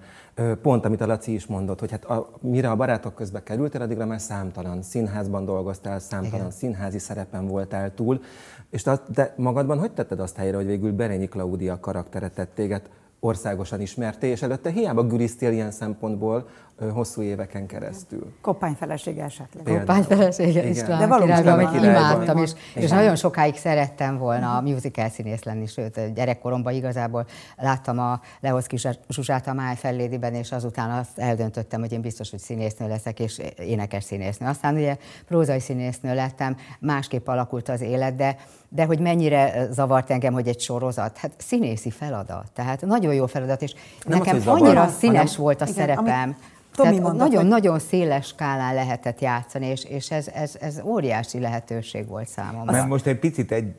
Pont, 0.61 0.85
amit 0.85 1.01
a 1.01 1.05
Laci 1.05 1.33
is 1.33 1.45
mondott, 1.45 1.79
hogy 1.79 1.91
hát 1.91 2.05
a, 2.05 2.29
mire 2.39 2.69
a 2.69 2.75
barátok 2.75 3.15
közbe 3.15 3.43
kerültél, 3.43 3.81
addigra 3.81 4.05
már 4.05 4.21
számtalan 4.21 4.81
színházban 4.81 5.45
dolgoztál, 5.45 5.99
számtalan 5.99 6.39
Igen. 6.39 6.51
színházi 6.51 6.99
szerepen 6.99 7.47
voltál 7.47 7.93
túl, 7.93 8.21
és 8.69 8.81
te, 8.81 8.99
de 9.07 9.33
magadban 9.37 9.79
hogy 9.79 9.91
tetted 9.91 10.19
azt 10.19 10.35
helyre, 10.35 10.55
hogy 10.57 10.65
végül 10.65 10.91
Berényi 10.91 11.27
Klaudia 11.27 11.79
karakteret 11.79 12.33
tett 12.33 12.55
téged 12.55 12.81
országosan 13.23 13.81
ismerté, 13.81 14.27
és 14.27 14.41
előtte 14.41 14.69
hiába 14.69 15.03
güriztél 15.03 15.51
ilyen 15.51 15.71
szempontból 15.71 16.47
hosszú 16.93 17.21
éveken 17.21 17.67
keresztül. 17.67 18.33
Koppány 18.41 18.73
felesége 18.73 19.23
esetleg. 19.23 19.77
Koppány 19.77 20.01
felesége 20.01 20.67
is 20.67 20.81
De 20.81 21.07
valóban, 21.07 21.47
amit 21.47 21.83
imádtam, 21.83 22.37
és, 22.37 22.51
és 22.75 22.89
nagyon 22.89 23.15
sokáig 23.15 23.55
szerettem 23.55 24.17
volna 24.17 24.57
a 24.57 24.61
musical 24.61 25.09
színész 25.09 25.43
lenni, 25.43 25.67
sőt, 25.67 26.13
gyerekkoromban 26.13 26.73
igazából 26.73 27.25
láttam 27.57 27.99
a 27.99 28.19
Lehoszki 28.39 28.77
Zsuzsát 29.09 29.47
a 29.47 29.53
Máj 29.53 29.75
Fellédiben, 29.75 30.33
és 30.33 30.51
azután 30.51 30.91
azt 30.99 31.19
eldöntöttem, 31.19 31.79
hogy 31.79 31.91
én 31.91 32.01
biztos, 32.01 32.29
hogy 32.29 32.39
színésznő 32.39 32.87
leszek, 32.87 33.19
és 33.19 33.41
énekes 33.57 34.03
színésznő. 34.03 34.47
Aztán 34.47 34.75
ugye 34.75 34.97
prózai 35.27 35.59
színésznő 35.59 36.15
lettem, 36.15 36.55
másképp 36.79 37.27
alakult 37.27 37.69
az 37.69 37.81
élet, 37.81 38.15
de 38.15 38.35
de 38.73 38.85
hogy 38.85 38.99
mennyire 38.99 39.67
zavart 39.71 40.11
engem, 40.11 40.33
hogy 40.33 40.47
egy 40.47 40.59
sorozat, 40.59 41.17
hát 41.17 41.31
színészi 41.37 41.89
feladat, 41.89 42.51
tehát 42.53 42.85
nagyon 42.85 43.10
jó 43.13 43.25
feladat, 43.25 43.61
és 43.61 43.73
nem 44.05 44.17
nekem 44.17 44.35
az, 44.35 44.47
annyira 44.47 44.73
zavar, 44.73 44.89
színes 44.89 45.35
hanem, 45.35 45.41
volt 45.41 45.61
a 45.61 45.63
igen, 45.63 45.75
szerepem. 45.75 46.35
Ami 46.75 46.97
nagyon-nagyon 46.97 47.79
széles 47.79 48.27
skálán 48.27 48.73
lehetett 48.73 49.21
játszani, 49.21 49.65
és, 49.65 49.83
és 49.83 50.11
ez, 50.11 50.27
ez, 50.27 50.55
ez 50.59 50.81
óriási 50.83 51.39
lehetőség 51.39 52.07
volt 52.07 52.27
számomra. 52.27 52.71
Mert 52.71 52.87
most 52.87 53.05
egy 53.05 53.19
picit 53.19 53.51
egy, 53.51 53.73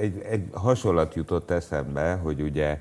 egy, 0.00 0.22
egy 0.30 0.48
hasonlat 0.52 1.14
jutott 1.14 1.50
eszembe, 1.50 2.12
hogy 2.22 2.40
ugye 2.42 2.78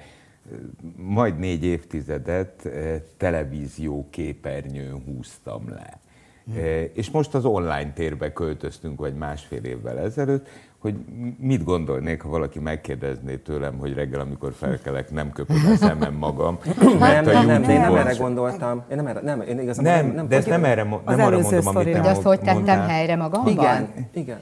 majd 0.95 1.39
négy 1.39 1.63
évtizedet 1.63 2.69
televízió 3.17 4.07
képernyőn 4.09 5.03
húztam 5.05 5.69
le. 5.69 5.99
Hm. 6.45 6.59
És 6.93 7.11
most 7.11 7.33
az 7.33 7.45
online 7.45 7.91
térbe 7.93 8.33
költöztünk, 8.33 8.99
vagy 8.99 9.13
másfél 9.13 9.63
évvel 9.63 9.99
ezelőtt, 9.99 10.47
hogy 10.79 10.95
mit 11.37 11.63
gondolnék, 11.63 12.21
ha 12.21 12.29
valaki 12.29 12.59
megkérdezné 12.59 13.35
tőlem, 13.35 13.77
hogy 13.77 13.93
reggel, 13.93 14.19
amikor 14.19 14.53
felkelek, 14.53 15.11
nem 15.11 15.31
köpöm 15.31 15.57
a 15.73 15.75
szemem 15.75 16.13
magam. 16.13 16.57
Mert 16.99 17.25
nem, 17.25 17.35
a 17.35 17.41
nem, 17.41 17.61
nem, 17.61 17.69
én 17.69 17.79
nem 17.79 17.95
erre 17.95 18.13
gondoltam. 18.13 18.83
Én 18.89 18.95
nem 18.95 19.07
erre, 19.07 19.21
nem, 19.21 19.41
én 19.41 19.59
igazából 19.59 19.91
nem, 19.91 20.05
nem, 20.05 20.15
nem 20.15 20.27
de 20.27 20.35
ezt 20.35 20.47
nem 20.47 20.63
erre, 20.63 20.83
nem 20.83 21.01
arra 21.05 21.39
mondom, 21.39 21.67
amit 21.67 21.91
te 21.91 22.09
azt 22.09 22.21
hogy 22.21 22.39
tettem 22.39 22.87
helyre 22.87 23.15
magamban? 23.15 23.51
Igen, 23.51 23.89
igen. 24.13 24.39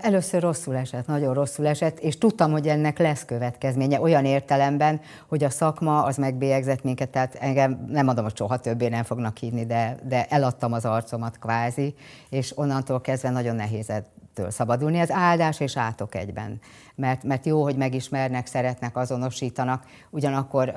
Először 0.00 0.42
rosszul 0.42 0.76
esett, 0.76 1.06
nagyon 1.06 1.34
rosszul 1.34 1.66
esett, 1.66 1.98
és 1.98 2.18
tudtam, 2.18 2.50
hogy 2.50 2.66
ennek 2.66 2.98
lesz 2.98 3.24
következménye 3.24 4.00
olyan 4.00 4.24
értelemben, 4.24 5.00
hogy 5.28 5.44
a 5.44 5.50
szakma 5.50 6.02
az 6.02 6.16
megbélyegzett 6.16 6.82
minket, 6.82 7.08
tehát 7.08 7.34
engem 7.34 7.86
nem 7.88 8.08
adom, 8.08 8.24
hogy 8.24 8.36
soha 8.36 8.56
többé 8.56 8.88
nem 8.88 9.02
fognak 9.02 9.36
hívni, 9.36 9.66
de, 9.66 9.96
de 10.08 10.26
eladtam 10.28 10.72
az 10.72 10.84
arcomat 10.84 11.38
kvázi, 11.38 11.94
és 12.30 12.58
onnantól 12.58 13.00
kezdve 13.00 13.30
nagyon 13.30 13.56
nehéz 13.56 13.90
ettől 14.34 14.50
szabadulni. 14.50 14.98
Ez 14.98 15.10
áldás 15.10 15.60
és 15.60 15.76
átok 15.76 16.14
egyben, 16.14 16.60
mert, 16.94 17.22
mert 17.22 17.46
jó, 17.46 17.62
hogy 17.62 17.76
megismernek, 17.76 18.46
szeretnek, 18.46 18.96
azonosítanak, 18.96 19.84
ugyanakkor 20.10 20.72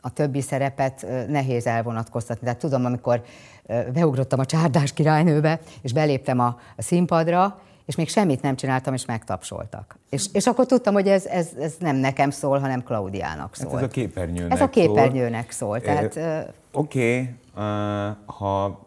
a 0.00 0.12
többi 0.12 0.40
szerepet 0.40 1.06
nehéz 1.28 1.66
elvonatkoztatni. 1.66 2.44
Tehát 2.44 2.58
tudom, 2.58 2.84
amikor 2.84 3.22
beugrottam 3.92 4.38
a 4.38 4.44
csárdás 4.44 4.92
királynőbe, 4.92 5.60
és 5.82 5.92
beléptem 5.92 6.38
a, 6.38 6.58
a 6.76 6.82
színpadra, 6.82 7.58
és 7.86 7.96
még 7.96 8.08
semmit 8.08 8.42
nem 8.42 8.56
csináltam, 8.56 8.94
és 8.94 9.04
megtapsoltak. 9.04 9.98
És, 10.10 10.26
és 10.32 10.46
akkor 10.46 10.66
tudtam, 10.66 10.94
hogy 10.94 11.08
ez, 11.08 11.26
ez, 11.26 11.48
ez 11.60 11.74
nem 11.78 11.96
nekem 11.96 12.30
szól, 12.30 12.58
hanem 12.58 12.82
Klaudiának 12.82 13.56
szól. 13.56 13.70
Hát 13.70 13.78
ez 13.78 13.84
a 13.84 13.88
képernyőnek 13.88 14.52
Ez 14.52 14.60
a 14.60 14.68
képernyőnek 14.68 15.50
szól. 15.50 15.78
szól 15.78 15.80
tehát, 15.80 16.18
Oké, 16.72 17.20
okay. 17.20 17.34
uh, 17.54 18.16
ha 18.26 18.83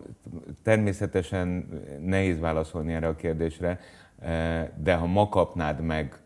természetesen 0.64 1.70
nehéz 2.06 2.40
válaszolni 2.40 2.94
erre 2.94 3.08
a 3.08 3.16
kérdésre, 3.16 3.80
uh, 4.20 4.28
de 4.84 4.96
ha 4.96 5.06
ma 5.06 5.30
kapnád 5.30 5.82
meg 5.82 6.22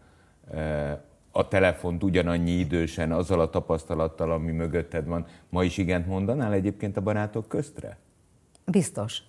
uh, 0.53 0.91
a 1.31 1.47
telefont 1.47 2.03
ugyanannyi 2.03 2.51
idősen, 2.51 3.11
azzal 3.11 3.39
a 3.39 3.49
tapasztalattal, 3.49 4.31
ami 4.31 4.51
mögötted 4.51 5.05
van, 5.07 5.25
ma 5.49 5.63
is 5.63 5.77
igent 5.77 6.07
mondanál 6.07 6.53
egyébként 6.53 6.97
a 6.97 7.01
barátok 7.01 7.47
köztre? 7.47 7.97
Biztos. 8.65 9.21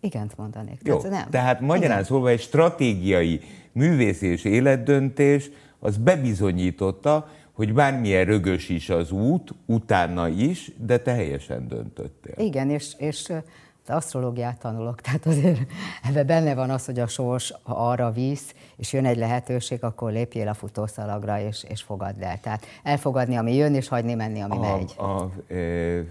Igent 0.00 0.36
mondanék. 0.36 0.80
Jó, 0.82 0.96
tehát, 0.96 1.18
nem. 1.18 1.30
tehát 1.30 1.60
magyarán 1.60 2.04
szólva 2.04 2.28
egy 2.28 2.40
stratégiai 2.40 3.40
művész 3.72 4.22
és 4.22 4.44
életdöntés 4.44 5.50
az 5.78 5.96
bebizonyította, 5.96 7.28
hogy 7.52 7.72
bármilyen 7.72 8.24
rögös 8.24 8.68
is 8.68 8.90
az 8.90 9.10
út, 9.10 9.54
utána 9.66 10.28
is, 10.28 10.72
de 10.76 10.98
te 10.98 11.12
helyesen 11.12 11.68
döntöttél. 11.68 12.34
Igen, 12.46 12.70
és, 12.70 12.94
és 12.98 13.32
asztrológiát 13.90 14.58
tanulok, 14.58 15.00
tehát 15.00 15.26
azért 15.26 15.58
ebben 16.02 16.26
benne 16.26 16.54
van 16.54 16.70
az, 16.70 16.84
hogy 16.84 16.98
a 16.98 17.06
sors, 17.06 17.54
ha 17.62 17.90
arra 17.90 18.10
visz, 18.10 18.54
és 18.76 18.92
jön 18.92 19.04
egy 19.04 19.16
lehetőség, 19.16 19.84
akkor 19.84 20.12
lépjél 20.12 20.48
a 20.48 20.54
futószalagra, 20.54 21.40
és, 21.40 21.64
és 21.68 21.82
fogadd 21.82 22.22
el. 22.22 22.40
Tehát 22.40 22.66
elfogadni, 22.82 23.36
ami 23.36 23.54
jön, 23.54 23.74
és 23.74 23.88
hagyni 23.88 24.14
menni, 24.14 24.40
ami 24.40 24.56
a, 24.56 24.60
megy. 24.60 24.94
A, 24.96 25.52
e, 25.52 25.56
e, 25.56 26.04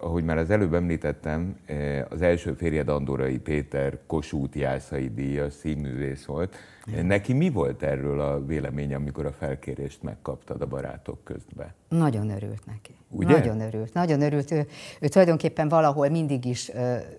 ahogy 0.00 0.24
már 0.24 0.38
az 0.38 0.50
előbb 0.50 0.74
említettem, 0.74 1.56
e, 1.66 2.06
az 2.10 2.22
első 2.22 2.52
férjed 2.52 2.88
Andorai 2.88 3.38
Péter 3.38 3.98
Kossuth 4.06 4.56
Jászai 4.56 5.08
díjas 5.14 5.52
színművész 5.52 6.24
volt. 6.24 6.56
Neki 7.02 7.32
mi 7.32 7.50
volt 7.50 7.82
erről 7.82 8.20
a 8.20 8.44
vélemény, 8.44 8.94
amikor 8.94 9.26
a 9.26 9.32
felkérést 9.32 10.02
megkaptad 10.02 10.62
a 10.62 10.66
barátok 10.66 11.24
közben? 11.24 11.74
Nagyon 11.88 12.30
örült 12.30 12.66
neki. 12.66 12.94
Ugye? 13.10 13.38
Nagyon 13.38 13.60
örült, 13.60 13.94
nagyon 13.94 14.20
örült. 14.20 14.50
Ő, 14.50 14.66
ő 15.00 15.08
tulajdonképpen 15.08 15.68
valahol 15.68 16.08
mindig 16.08 16.44
is, 16.44 16.70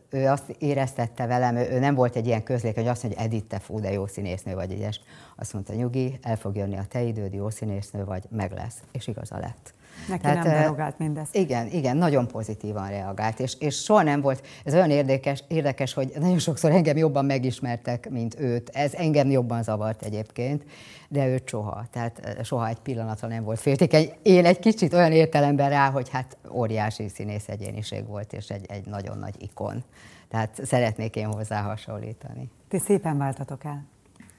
ő 0.09 0.25
azt 0.27 0.55
éreztette 0.59 1.25
velem, 1.25 1.55
ő, 1.55 1.79
nem 1.79 1.95
volt 1.95 2.15
egy 2.15 2.25
ilyen 2.25 2.43
közlékeny, 2.43 2.83
hogy 2.83 2.91
azt 2.91 3.03
mondja, 3.03 3.21
hogy 3.21 3.31
Edith, 3.31 3.47
te 3.47 3.59
fú, 3.59 3.79
de 3.79 3.91
jó 3.91 4.07
színésznő 4.07 4.53
vagy, 4.53 4.71
egyes. 4.71 5.01
Azt 5.35 5.53
mondta, 5.53 5.73
nyugi, 5.73 6.19
el 6.21 6.35
fog 6.35 6.55
jönni 6.55 6.77
a 6.77 6.85
te 6.89 7.01
időd, 7.01 7.33
jó 7.33 7.49
színésznő 7.49 8.05
vagy, 8.05 8.23
meg 8.29 8.51
lesz. 8.51 8.77
És 8.91 9.07
igaza 9.07 9.39
lett. 9.39 9.73
Neki 10.07 10.21
Tehát, 10.21 10.43
nem 10.43 10.53
derogált 10.53 10.97
mindezt. 10.97 11.35
Igen, 11.35 11.67
igen, 11.67 11.97
nagyon 11.97 12.27
pozitívan 12.27 12.89
reagált, 12.89 13.39
és, 13.39 13.55
és 13.59 13.75
soha 13.75 14.03
nem 14.03 14.21
volt, 14.21 14.47
ez 14.63 14.73
olyan 14.73 14.89
érdekes, 14.89 15.43
érdekes, 15.47 15.93
hogy 15.93 16.11
nagyon 16.19 16.39
sokszor 16.39 16.71
engem 16.71 16.97
jobban 16.97 17.25
megismertek, 17.25 18.09
mint 18.09 18.39
őt. 18.39 18.69
Ez 18.69 18.93
engem 18.93 19.29
jobban 19.29 19.63
zavart 19.63 20.03
egyébként, 20.03 20.63
de 21.09 21.27
őt 21.27 21.49
soha. 21.49 21.85
Tehát 21.91 22.37
soha 22.43 22.67
egy 22.67 22.79
pillanatra 22.79 23.27
nem 23.27 23.43
volt 23.43 23.59
féltékeny. 23.59 24.11
Én 24.21 24.45
egy 24.45 24.59
kicsit 24.59 24.93
olyan 24.93 25.11
értelemben 25.11 25.69
rá, 25.69 25.89
hogy 25.89 26.09
hát 26.09 26.37
óriási 26.51 27.07
színész 27.07 27.47
egyéniség 27.47 28.07
volt, 28.07 28.33
és 28.33 28.49
egy, 28.49 28.65
egy 28.67 28.85
nagyon 28.85 29.17
nagy 29.17 29.35
ikon. 29.39 29.83
Tehát 30.29 30.59
szeretnék 30.65 31.15
én 31.15 31.27
hozzá 31.27 31.61
hasonlítani. 31.61 32.49
Ti 32.69 32.79
szépen 32.79 33.17
váltatok 33.17 33.63
el 33.63 33.85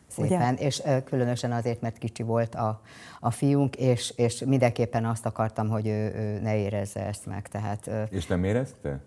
szépen, 0.08 0.54
Ugye? 0.54 0.66
és 0.66 0.82
különösen 1.04 1.52
azért, 1.52 1.80
mert 1.80 1.98
kicsi 1.98 2.22
volt 2.22 2.54
a, 2.54 2.80
a 3.20 3.30
fiunk, 3.30 3.76
és, 3.76 4.12
és 4.16 4.42
mindenképpen 4.46 5.04
azt 5.04 5.26
akartam, 5.26 5.68
hogy 5.68 5.86
ő, 5.86 6.14
ő 6.14 6.40
ne 6.40 6.56
érezze 6.56 7.06
ezt 7.06 7.26
meg. 7.26 7.48
Tehát, 7.48 7.90
és 8.10 8.26
nem 8.26 8.44
érezte? 8.44 9.00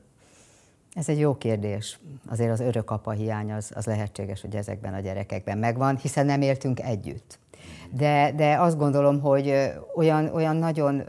Ez 0.94 1.10
egy 1.10 1.20
jó 1.20 1.38
kérdés. 1.38 2.00
Azért 2.30 2.52
az 2.52 2.60
örök 2.60 2.92
apa 2.92 3.12
hiány 3.12 3.52
az, 3.52 3.72
az 3.76 3.86
lehetséges, 3.86 4.42
hogy 4.42 4.56
ezekben 4.56 4.94
a 4.94 5.00
gyerekekben 5.00 5.58
megvan, 5.58 5.98
hiszen 5.98 6.26
nem 6.26 6.42
éltünk 6.42 6.80
együtt 6.80 7.40
de, 7.94 8.32
de 8.36 8.58
azt 8.60 8.78
gondolom, 8.78 9.20
hogy 9.20 9.72
olyan, 9.96 10.30
olyan 10.34 10.56
nagyon 10.56 11.04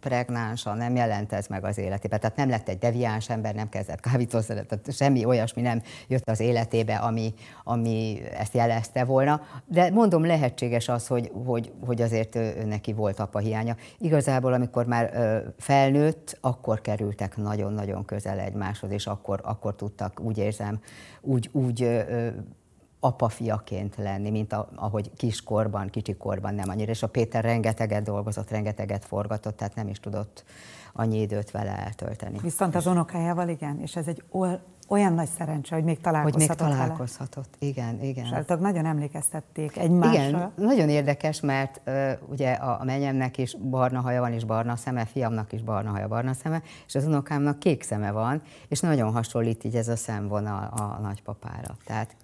pregnánsan 0.00 0.76
nem 0.76 0.96
jelent 0.96 1.32
ez 1.32 1.46
meg 1.46 1.64
az 1.64 1.78
életében. 1.78 2.20
Tehát 2.20 2.36
nem 2.36 2.48
lett 2.48 2.68
egy 2.68 2.78
deviáns 2.78 3.30
ember, 3.30 3.54
nem 3.54 3.68
kezdett 3.68 4.00
kábítószeret, 4.00 4.66
tehát 4.66 4.92
semmi 4.92 5.24
olyasmi 5.24 5.62
nem 5.62 5.82
jött 6.08 6.28
az 6.28 6.40
életébe, 6.40 6.96
ami, 6.96 7.34
ami 7.64 8.20
ezt 8.38 8.54
jelezte 8.54 9.04
volna. 9.04 9.40
De 9.66 9.90
mondom, 9.90 10.26
lehetséges 10.26 10.88
az, 10.88 11.06
hogy, 11.06 11.30
hogy, 11.44 11.72
hogy 11.86 12.02
azért 12.02 12.38
neki 12.66 12.92
volt 12.92 13.20
apa 13.20 13.38
hiánya. 13.38 13.76
Igazából, 13.98 14.52
amikor 14.52 14.86
már 14.86 15.12
felnőtt, 15.58 16.38
akkor 16.40 16.80
kerültek 16.80 17.36
nagyon-nagyon 17.36 18.04
közel 18.04 18.38
egymáshoz, 18.38 18.90
és 18.90 19.06
akkor, 19.06 19.40
akkor 19.42 19.74
tudtak, 19.74 20.20
úgy 20.20 20.38
érzem, 20.38 20.80
úgy, 21.20 21.48
úgy 21.52 22.04
apafiaként 23.00 23.96
lenni, 23.96 24.30
mint 24.30 24.52
a, 24.52 24.68
ahogy 24.74 25.10
kiskorban, 25.16 25.88
kicsikorban 25.88 26.54
nem 26.54 26.68
annyira. 26.68 26.90
És 26.90 27.02
a 27.02 27.06
Péter 27.06 27.44
rengeteget 27.44 28.02
dolgozott, 28.02 28.50
rengeteget 28.50 29.04
forgatott, 29.04 29.56
tehát 29.56 29.74
nem 29.74 29.88
is 29.88 30.00
tudott 30.00 30.44
annyi 30.92 31.20
időt 31.20 31.50
vele 31.50 31.78
eltölteni. 31.84 32.38
Viszont 32.42 32.74
az 32.74 32.86
unokájával 32.86 33.48
igen, 33.48 33.80
és 33.80 33.96
ez 33.96 34.06
egy 34.06 34.22
olyan 34.88 35.12
nagy 35.12 35.28
szerencse, 35.38 35.74
hogy 35.74 35.84
még 35.84 36.00
találkozhatott 36.00 36.58
Hogy 36.58 36.68
még 36.68 36.76
találkozhatott, 36.76 37.56
vele. 37.60 37.72
igen, 37.72 38.02
igen. 38.02 38.24
És 38.24 38.56
nagyon 38.60 38.86
emlékeztették 38.86 39.76
egymásra. 39.76 40.22
Igen, 40.22 40.52
nagyon 40.56 40.88
érdekes, 40.88 41.40
mert 41.40 41.80
uh, 41.86 42.10
ugye 42.28 42.52
a, 42.52 42.80
a 42.80 42.84
menyemnek 42.84 43.38
is 43.38 43.56
barna 43.56 44.00
haja 44.00 44.20
van, 44.20 44.32
és 44.32 44.44
barna 44.44 44.76
szeme, 44.76 45.04
fiamnak 45.04 45.52
is 45.52 45.62
barna 45.62 45.90
haja, 45.90 46.08
barna 46.08 46.32
szeme, 46.32 46.62
és 46.86 46.94
az 46.94 47.06
unokámnak 47.06 47.58
kék 47.58 47.82
szeme 47.82 48.10
van, 48.10 48.42
és 48.68 48.80
nagyon 48.80 49.12
hasonlít 49.12 49.64
így 49.64 49.76
ez 49.76 49.88
a 49.88 49.96
szemvonal 49.96 50.68
a 50.76 50.98
nagypapára. 51.00 51.76
Tehát 51.84 52.16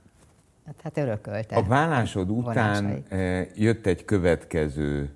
Hát 0.83 0.97
örökölte. 0.99 1.57
A 1.57 1.63
vállásod 1.63 2.31
után 2.31 2.85
vonásait. 2.85 3.59
jött 3.59 3.87
egy 3.87 4.05
következő 4.05 5.15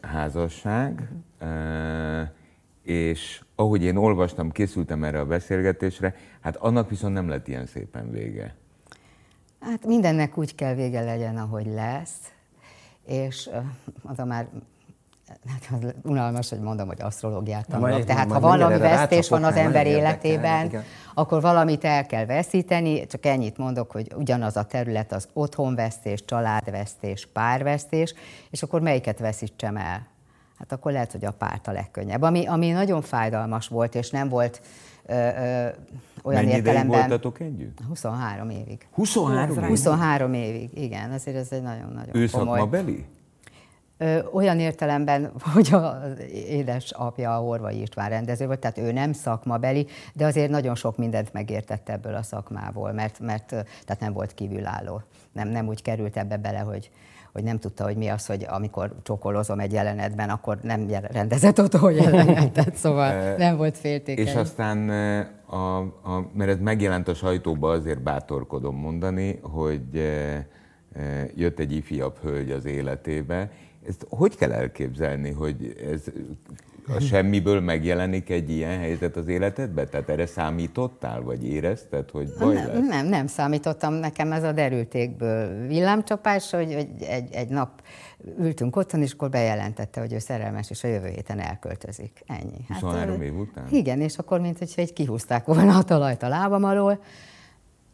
házasság, 0.00 1.08
uh-huh. 1.40 2.28
és 2.82 3.42
ahogy 3.54 3.82
én 3.82 3.96
olvastam, 3.96 4.50
készültem 4.50 5.04
erre 5.04 5.20
a 5.20 5.26
beszélgetésre, 5.26 6.14
hát 6.40 6.56
annak 6.56 6.90
viszont 6.90 7.14
nem 7.14 7.28
lett 7.28 7.48
ilyen 7.48 7.66
szépen 7.66 8.10
vége. 8.10 8.54
Hát 9.60 9.86
mindennek 9.86 10.38
úgy 10.38 10.54
kell 10.54 10.74
vége 10.74 11.00
legyen, 11.00 11.36
ahogy 11.36 11.66
lesz, 11.66 12.32
és 13.06 13.50
az 14.02 14.18
a 14.18 14.24
már 14.24 14.48
hát 15.26 15.82
az 15.82 15.94
unalmas, 16.02 16.50
hogy 16.50 16.60
mondom, 16.60 16.86
hogy 16.86 17.00
asztrológiát 17.00 17.66
tanulok. 17.66 18.04
Tehát 18.04 18.32
ha 18.32 18.40
valami 18.40 18.78
vesztés 18.78 19.28
van 19.28 19.44
az 19.44 19.56
ember 19.56 19.86
életében, 19.86 20.64
érdekel, 20.64 20.84
akkor 21.14 21.40
valamit 21.40 21.84
el 21.84 22.06
kell 22.06 22.24
veszíteni. 22.26 23.06
Csak 23.06 23.26
ennyit 23.26 23.56
mondok, 23.56 23.90
hogy 23.90 24.12
ugyanaz 24.16 24.56
a 24.56 24.64
terület 24.64 25.12
az 25.12 25.28
otthonvesztés, 25.32 26.24
családvesztés, 26.24 27.28
párvesztés, 27.32 28.14
és 28.50 28.62
akkor 28.62 28.80
melyiket 28.80 29.18
veszítsem 29.18 29.76
el? 29.76 30.06
Hát 30.58 30.72
akkor 30.72 30.92
lehet, 30.92 31.12
hogy 31.12 31.24
a 31.24 31.30
párt 31.30 31.66
a 31.66 31.72
legkönnyebb. 31.72 32.22
Ami, 32.22 32.46
ami 32.46 32.70
nagyon 32.70 33.02
fájdalmas 33.02 33.68
volt, 33.68 33.94
és 33.94 34.10
nem 34.10 34.28
volt 34.28 34.60
ö, 35.06 35.12
ö, 35.12 35.68
olyan 36.22 36.44
Mennyi 36.44 36.56
értelemben... 36.56 36.98
voltatok 36.98 37.40
együtt? 37.40 37.78
23 37.88 38.50
évig. 38.50 38.86
23 38.92 39.56
évig? 39.56 39.68
23 39.68 40.32
évig, 40.32 40.70
igen. 40.74 41.12
Azért 41.12 41.36
ez 41.36 41.48
egy 41.50 41.62
nagyon-nagyon 41.62 42.16
Ő 42.16 42.28
komoly... 42.28 42.58
szakmabeli? 42.58 43.04
Olyan 44.32 44.60
értelemben, 44.60 45.32
hogy 45.52 45.68
az 45.72 46.20
édesapja 46.32 47.36
a 47.36 47.40
Horvai 47.40 47.80
István 47.80 48.08
rendező 48.08 48.46
volt, 48.46 48.58
tehát 48.58 48.78
ő 48.78 48.92
nem 48.92 49.12
szakmabeli, 49.12 49.86
de 50.14 50.26
azért 50.26 50.50
nagyon 50.50 50.74
sok 50.74 50.96
mindent 50.96 51.32
megértett 51.32 51.88
ebből 51.88 52.14
a 52.14 52.22
szakmából, 52.22 52.92
mert, 52.92 53.20
mert 53.20 53.46
tehát 53.46 54.00
nem 54.00 54.12
volt 54.12 54.34
kívülálló. 54.34 55.02
Nem, 55.32 55.48
nem 55.48 55.68
úgy 55.68 55.82
került 55.82 56.16
ebbe 56.16 56.36
bele, 56.36 56.58
hogy, 56.58 56.90
hogy 57.32 57.42
nem 57.42 57.58
tudta, 57.58 57.84
hogy 57.84 57.96
mi 57.96 58.08
az, 58.08 58.26
hogy 58.26 58.46
amikor 58.48 58.94
csokolozom 59.02 59.60
egy 59.60 59.72
jelenetben, 59.72 60.30
akkor 60.30 60.58
nem 60.62 60.88
rendezett 61.10 61.60
otthon 61.60 61.92
jelenetet, 61.92 62.74
szóval 62.74 63.28
nem 63.36 63.56
volt 63.56 63.78
féltékeny. 63.78 64.26
És 64.26 64.34
aztán, 64.34 64.88
a, 65.46 65.78
a, 65.78 66.30
mert 66.32 66.50
ez 66.50 66.58
megjelent 66.58 67.08
a 67.08 67.14
sajtóba, 67.14 67.70
azért 67.70 68.02
bátorkodom 68.02 68.76
mondani, 68.76 69.38
hogy 69.42 69.82
jött 71.34 71.58
egy 71.58 71.72
ifjabb 71.72 72.18
hölgy 72.18 72.50
az 72.50 72.64
életébe. 72.64 73.50
Ezt 73.88 74.06
hogy 74.08 74.36
kell 74.36 74.52
elképzelni, 74.52 75.30
hogy 75.30 75.76
ez 75.92 76.02
a 76.96 77.00
semmiből 77.00 77.60
megjelenik 77.60 78.30
egy 78.30 78.50
ilyen 78.50 78.78
helyzet 78.78 79.16
az 79.16 79.28
életedben? 79.28 79.88
Tehát 79.90 80.08
erre 80.08 80.26
számítottál, 80.26 81.20
vagy 81.20 81.44
érezted, 81.44 82.10
hogy 82.10 82.28
baj 82.38 82.54
nem, 82.54 82.66
lesz? 82.66 82.88
Nem, 82.88 83.06
nem 83.06 83.26
számítottam. 83.26 83.94
Nekem 83.94 84.32
ez 84.32 84.42
a 84.42 84.52
derültékből 84.52 85.66
villámcsapás, 85.66 86.50
hogy, 86.50 86.74
hogy 86.74 86.88
egy, 87.00 87.32
egy 87.32 87.48
nap 87.48 87.82
ültünk 88.38 88.76
otthon, 88.76 89.02
és 89.02 89.12
akkor 89.12 89.28
bejelentette, 89.28 90.00
hogy 90.00 90.12
ő 90.12 90.18
szerelmes, 90.18 90.70
és 90.70 90.84
a 90.84 90.88
jövő 90.88 91.08
héten 91.08 91.38
elköltözik. 91.38 92.22
Ennyi. 92.26 92.64
Hát, 92.68 92.80
23 92.80 93.22
év 93.22 93.38
után? 93.38 93.66
Igen, 93.70 94.00
és 94.00 94.16
akkor 94.16 94.40
mint 94.40 94.58
hogyha 94.58 94.82
egy 94.82 94.92
kihúzták 94.92 95.44
volna 95.44 95.76
a 95.76 95.82
talajt 95.82 96.22
a 96.22 96.28
lábam 96.28 96.64
alól. 96.64 97.00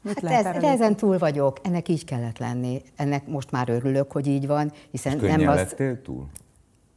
Mit 0.03 0.21
hát 0.21 0.47
ez, 0.47 0.61
de 0.61 0.69
ezen 0.69 0.97
túl 0.97 1.19
vagyok, 1.19 1.59
ennek 1.63 1.89
így 1.89 2.05
kellett 2.05 2.39
lenni. 2.39 2.83
Ennek 2.97 3.27
most 3.27 3.51
már 3.51 3.69
örülök, 3.69 4.13
hogy 4.13 4.27
így 4.27 4.47
van, 4.47 4.73
hiszen 4.91 5.25
és 5.25 5.37
nem 5.37 5.49
az... 5.49 5.57
lettél 5.57 6.03
túl? 6.03 6.27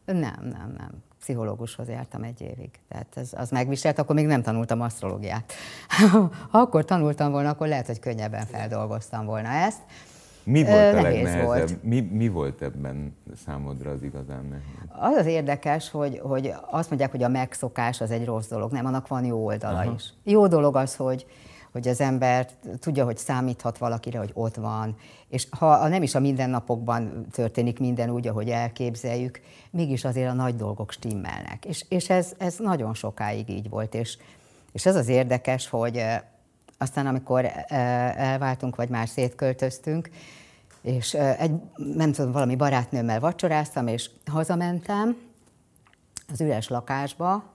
Nem, 0.05 0.39
nem, 0.41 0.73
nem 0.77 1.03
pszichológushoz 1.23 1.87
jártam 1.87 2.23
egy 2.23 2.41
évig. 2.41 2.69
Tehát 2.87 3.07
ez, 3.15 3.29
az 3.35 3.49
megviselt, 3.49 3.99
akkor 3.99 4.15
még 4.15 4.25
nem 4.25 4.41
tanultam 4.41 4.81
asztrológiát. 4.81 5.53
ha 6.51 6.57
akkor 6.57 6.85
tanultam 6.85 7.31
volna, 7.31 7.49
akkor 7.49 7.67
lehet, 7.67 7.85
hogy 7.85 7.99
könnyebben 7.99 8.45
feldolgoztam 8.45 9.25
volna 9.25 9.49
ezt. 9.49 9.79
Mi 10.43 10.63
volt 10.63 10.93
a 10.93 11.01
legnehezebb? 11.01 11.45
Volt. 11.45 11.83
Mi, 11.83 11.99
mi 11.99 12.27
volt 12.27 12.61
ebben 12.61 13.15
számodra 13.45 13.91
az 13.91 14.03
igazán 14.03 14.45
nehéz? 14.45 14.89
Az 14.89 15.15
az 15.15 15.25
érdekes, 15.25 15.89
hogy, 15.89 16.19
hogy 16.23 16.53
azt 16.71 16.89
mondják, 16.89 17.11
hogy 17.11 17.23
a 17.23 17.27
megszokás 17.27 18.01
az 18.01 18.11
egy 18.11 18.25
rossz 18.25 18.47
dolog. 18.47 18.71
Nem, 18.71 18.85
annak 18.85 19.07
van 19.07 19.25
jó 19.25 19.45
oldala 19.45 19.79
Aha. 19.79 19.93
is. 19.95 20.13
Jó 20.23 20.47
dolog 20.47 20.75
az, 20.75 20.95
hogy, 20.95 21.25
hogy 21.73 21.87
az 21.87 22.01
ember 22.01 22.47
tudja, 22.79 23.05
hogy 23.05 23.17
számíthat 23.17 23.77
valakire, 23.77 24.17
hogy 24.17 24.31
ott 24.33 24.55
van, 24.55 24.95
és 25.29 25.47
ha 25.49 25.87
nem 25.87 26.03
is 26.03 26.15
a 26.15 26.19
mindennapokban 26.19 27.25
történik 27.31 27.79
minden 27.79 28.09
úgy, 28.09 28.27
ahogy 28.27 28.49
elképzeljük, 28.49 29.41
mégis 29.71 30.05
azért 30.05 30.29
a 30.29 30.33
nagy 30.33 30.55
dolgok 30.55 30.91
stimmelnek. 30.91 31.65
És, 31.65 31.85
és 31.89 32.09
ez, 32.09 32.33
ez 32.37 32.55
nagyon 32.57 32.93
sokáig 32.93 33.49
így 33.49 33.69
volt, 33.69 33.93
és, 33.93 34.17
és 34.71 34.85
ez 34.85 34.95
az 34.95 35.07
érdekes, 35.07 35.67
hogy 35.67 36.03
aztán 36.77 37.07
amikor 37.07 37.51
elváltunk, 37.67 38.75
vagy 38.75 38.89
már 38.89 39.07
szétköltöztünk, 39.07 40.09
és 40.81 41.13
egy, 41.13 41.51
nem 41.75 42.11
tudom, 42.11 42.31
valami 42.31 42.55
barátnőmmel 42.55 43.19
vacsoráztam, 43.19 43.87
és 43.87 44.09
hazamentem 44.31 45.17
az 46.31 46.41
üres 46.41 46.67
lakásba, 46.67 47.52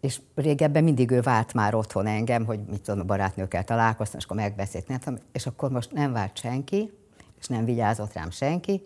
és 0.00 0.20
régebben 0.34 0.84
mindig 0.84 1.10
ő 1.10 1.20
várt 1.20 1.52
már 1.52 1.74
otthon 1.74 2.06
engem, 2.06 2.44
hogy 2.44 2.60
mit 2.70 2.80
tudom, 2.80 3.00
a 3.00 3.04
barátnőkkel 3.04 3.64
találkoztam, 3.64 4.18
és 4.18 4.24
akkor 4.24 4.36
megbeszélt, 4.36 4.88
nem 4.88 4.98
tudom, 4.98 5.18
és 5.32 5.46
akkor 5.46 5.70
most 5.70 5.92
nem 5.92 6.12
várt 6.12 6.38
senki, 6.38 6.92
és 7.38 7.46
nem 7.46 7.64
vigyázott 7.64 8.12
rám 8.12 8.30
senki, 8.30 8.82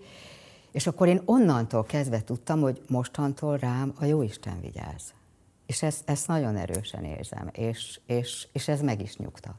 és 0.73 0.87
akkor 0.87 1.09
én 1.09 1.23
onnantól 1.25 1.85
kezdve 1.85 2.25
tudtam, 2.25 2.61
hogy 2.61 2.83
mostantól 2.89 3.57
rám 3.57 3.93
a 3.99 4.05
Jóisten 4.05 4.61
vigyáz. 4.61 5.15
És 5.67 5.83
ezt, 5.83 6.11
ezt 6.11 6.29
nagyon 6.29 6.57
erősen 6.57 7.05
érzem, 7.05 7.49
és, 7.53 8.01
és, 8.07 8.49
és 8.53 8.69
ez 8.69 8.81
meg 8.81 9.03
is 9.03 9.17
nyugtat 9.17 9.55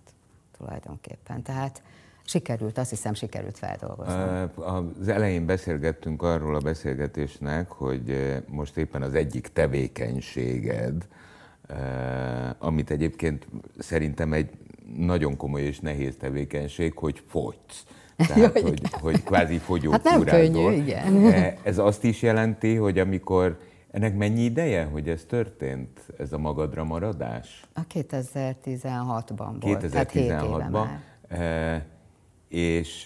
tulajdonképpen. 0.57 1.41
Tehát 1.41 1.81
sikerült, 2.25 2.77
azt 2.77 2.89
hiszem, 2.89 3.13
sikerült 3.13 3.57
feldolgozni. 3.57 4.49
Az 4.99 5.07
elején 5.07 5.45
beszélgettünk 5.45 6.23
arról 6.23 6.55
a 6.55 6.59
beszélgetésnek, 6.59 7.71
hogy 7.71 8.35
most 8.47 8.77
éppen 8.77 9.01
az 9.01 9.13
egyik 9.13 9.47
tevékenységed, 9.47 11.07
amit 12.59 12.91
egyébként 12.91 13.47
szerintem 13.79 14.33
egy 14.33 14.49
nagyon 14.97 15.37
komoly 15.37 15.61
és 15.61 15.79
nehéz 15.79 16.15
tevékenység, 16.19 16.97
hogy 16.97 17.23
fogysz. 17.27 17.85
Tehát, 18.27 18.59
Jó, 18.59 18.61
hogy, 18.61 18.81
hogy 18.91 19.23
kvázi 19.23 19.57
fogyókúrázol. 19.57 20.25
Hát 20.25 20.31
nem 20.31 20.51
könnyű, 20.51 20.71
igen. 20.71 21.33
Ez 21.63 21.77
azt 21.77 22.03
is 22.03 22.21
jelenti, 22.21 22.75
hogy 22.75 22.99
amikor 22.99 23.59
ennek 23.91 24.17
mennyi 24.17 24.41
ideje, 24.41 24.83
hogy 24.83 25.09
ez 25.09 25.23
történt, 25.23 25.99
ez 26.17 26.33
a 26.33 26.37
magadra 26.37 26.83
maradás? 26.83 27.63
A 27.73 27.81
2016-ban 27.93 29.55
volt, 29.59 29.85
2016-ban. 29.91 30.87
És, 32.47 33.05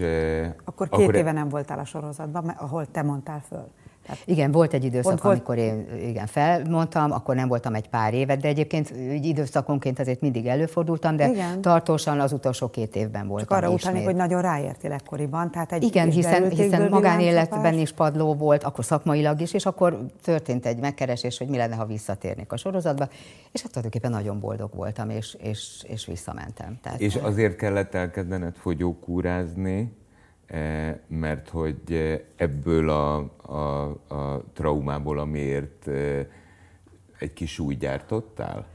akkor 0.63 0.89
két 0.89 0.99
akkor 0.99 1.15
éve 1.15 1.31
nem 1.31 1.49
voltál 1.49 1.79
a 1.79 1.85
sorozatban, 1.85 2.49
ahol 2.49 2.91
te 2.91 3.01
mondtál 3.01 3.43
föl. 3.47 3.71
Tehát 4.05 4.21
igen, 4.25 4.51
volt 4.51 4.73
egy 4.73 4.83
időszak, 4.83 5.23
volt, 5.23 5.23
amikor 5.23 5.57
én 5.57 5.87
igen, 6.07 6.27
felmondtam, 6.27 7.11
akkor 7.11 7.35
nem 7.35 7.47
voltam 7.47 7.73
egy 7.73 7.89
pár 7.89 8.13
évet, 8.13 8.39
de 8.39 8.47
egyébként 8.47 8.93
így 9.11 9.25
időszakonként 9.25 9.99
azért 9.99 10.21
mindig 10.21 10.45
előfordultam, 10.45 11.15
de 11.15 11.29
igen. 11.29 11.61
tartósan 11.61 12.19
az 12.19 12.31
utolsó 12.33 12.69
két 12.69 12.95
évben 12.95 13.27
voltam 13.27 13.47
Csak 13.47 13.57
arra 13.57 13.73
utalnék, 13.73 14.05
hogy 14.05 14.15
nagyon 14.15 14.41
ráértél 14.41 14.91
ekkoriban. 14.91 15.51
Tehát 15.51 15.71
egy 15.71 15.83
igen, 15.83 16.09
hiszen, 16.09 16.49
hiszen 16.49 16.89
magánéletben 16.89 17.73
is 17.73 17.91
padló 17.91 18.33
volt, 18.33 18.63
akkor 18.63 18.85
szakmailag 18.85 19.41
is, 19.41 19.53
és 19.53 19.65
akkor 19.65 20.05
történt 20.23 20.65
egy 20.65 20.79
megkeresés, 20.79 21.37
hogy 21.37 21.47
mi 21.47 21.57
lenne, 21.57 21.75
ha 21.75 21.85
visszatérnék 21.85 22.51
a 22.51 22.57
sorozatba, 22.57 23.07
és 23.51 23.61
hát 23.61 23.69
tulajdonképpen 23.69 24.11
nagyon 24.11 24.39
boldog 24.39 24.75
voltam, 24.75 25.09
és, 25.09 25.37
és, 25.41 25.83
és 25.87 26.05
visszamentem. 26.05 26.77
Tehát, 26.81 26.99
és 26.99 27.15
azért 27.15 27.55
kellett 27.55 27.93
elkezdened 27.93 28.55
fogyókúrázni, 28.55 29.91
mert 31.07 31.49
hogy 31.49 31.91
e, 31.91 32.21
ebből 32.35 32.89
a, 32.89 33.15
a, 33.41 33.89
a 34.15 34.43
traumából, 34.53 35.19
amiért 35.19 35.87
e, 35.87 36.27
egy 37.19 37.33
kis 37.33 37.51
súlyt 37.51 37.79
gyártottál? 37.79 38.65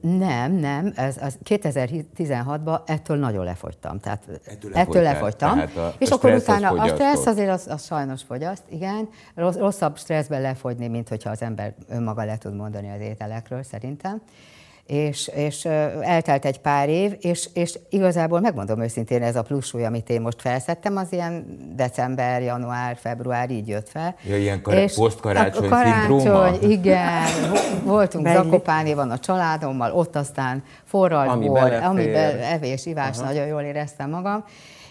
Nem, 0.00 0.52
nem, 0.52 0.92
ez, 0.96 1.16
az 1.16 1.38
2016-ban 1.44 2.80
ettől 2.86 3.16
nagyon 3.16 3.44
lefogytam. 3.44 3.98
Tehát 3.98 4.28
ettől, 4.44 4.74
ettől 4.74 5.02
lefogytam. 5.02 5.54
Tehát 5.54 5.76
a, 5.76 5.94
és 5.98 6.10
a 6.10 6.14
akkor 6.14 6.32
utána 6.32 6.70
a 6.70 6.88
stressz 6.88 7.26
azért 7.26 7.50
az, 7.50 7.66
az 7.66 7.84
sajnos 7.84 8.22
fogyaszt, 8.22 8.62
igen. 8.68 9.08
Rosszabb 9.34 9.98
stresszben 9.98 10.40
lefogyni, 10.40 10.88
mint 10.88 11.08
hogyha 11.08 11.30
az 11.30 11.42
ember 11.42 11.74
önmaga 11.88 12.24
le 12.24 12.38
tud 12.38 12.54
mondani 12.54 12.90
az 12.90 13.00
ételekről, 13.00 13.62
szerintem 13.62 14.22
és, 14.86 15.30
és 15.34 15.64
eltelt 16.00 16.44
egy 16.44 16.58
pár 16.58 16.88
év, 16.88 17.16
és, 17.20 17.48
és 17.54 17.78
igazából 17.88 18.40
megmondom 18.40 18.80
őszintén, 18.80 19.22
ez 19.22 19.36
a 19.36 19.42
pluszúly, 19.42 19.84
amit 19.84 20.10
én 20.10 20.20
most 20.20 20.40
felszettem, 20.40 20.96
az 20.96 21.12
ilyen 21.12 21.58
december, 21.76 22.42
január, 22.42 22.96
február 23.00 23.50
így 23.50 23.68
jött 23.68 23.88
fel. 23.88 24.14
Ja, 24.28 24.36
ilyen 24.36 24.62
kar- 24.62 24.94
posztkarácsony 24.94 25.68
karácsony, 25.68 26.70
igen, 26.70 27.22
voltunk 27.84 28.24
Belli. 28.24 28.36
Zakopánéban 28.36 29.10
a 29.10 29.18
családommal, 29.18 29.92
ott 29.92 30.16
aztán 30.16 30.64
forralt 30.84 31.28
ami 31.28 31.48
amiben 31.82 32.38
evés, 32.38 32.86
ivás, 32.86 33.16
Aha. 33.16 33.26
nagyon 33.26 33.46
jól 33.46 33.62
éreztem 33.62 34.10
magam, 34.10 34.44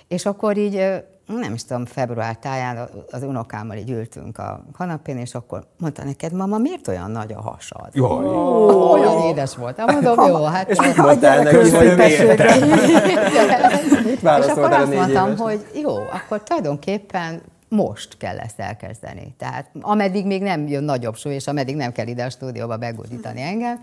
és 0.07 0.25
akkor 0.25 0.57
így 0.57 1.03
nem 1.25 1.53
is 1.53 1.63
tudom, 1.63 1.85
február 1.85 2.37
táján 2.37 2.89
az 3.11 3.23
unokámmal 3.23 3.77
így 3.77 3.89
ültünk 3.89 4.37
a 4.37 4.63
kanapén, 4.77 5.17
és 5.17 5.35
akkor 5.35 5.63
mondta 5.79 6.03
neked, 6.03 6.33
mama, 6.33 6.57
miért 6.57 6.87
olyan 6.87 7.11
nagy 7.11 7.33
a 7.33 7.41
hasad? 7.41 7.89
Jaj, 7.91 8.25
oh, 8.25 8.91
olyan 8.91 9.21
édes 9.21 9.55
volt. 9.55 9.85
Mondom, 9.85 10.27
jó, 10.27 10.43
hát... 10.43 10.69
És 10.69 10.79
mit 10.79 10.97
mondtál 10.97 11.43
neki, 11.43 11.55
hogy 11.55 11.95
miért? 11.95 12.37
Mit 14.03 14.21
és 14.21 14.45
akkor 14.45 14.71
azt 14.71 14.93
mondtam, 14.93 15.37
hogy 15.37 15.65
jó, 15.81 15.95
akkor 15.95 16.43
tulajdonképpen 16.43 17.41
most 17.69 18.17
kell 18.17 18.37
ezt 18.37 18.59
elkezdeni. 18.59 19.35
Tehát 19.37 19.69
ameddig 19.81 20.25
még 20.25 20.41
nem 20.41 20.67
jön 20.67 20.83
nagyobb 20.83 21.15
súly, 21.15 21.33
és 21.33 21.47
ameddig 21.47 21.75
nem 21.75 21.91
kell 21.91 22.07
ide 22.07 22.23
a 22.23 22.29
stúdióba 22.29 22.77
begódítani 22.77 23.41
engem, 23.41 23.79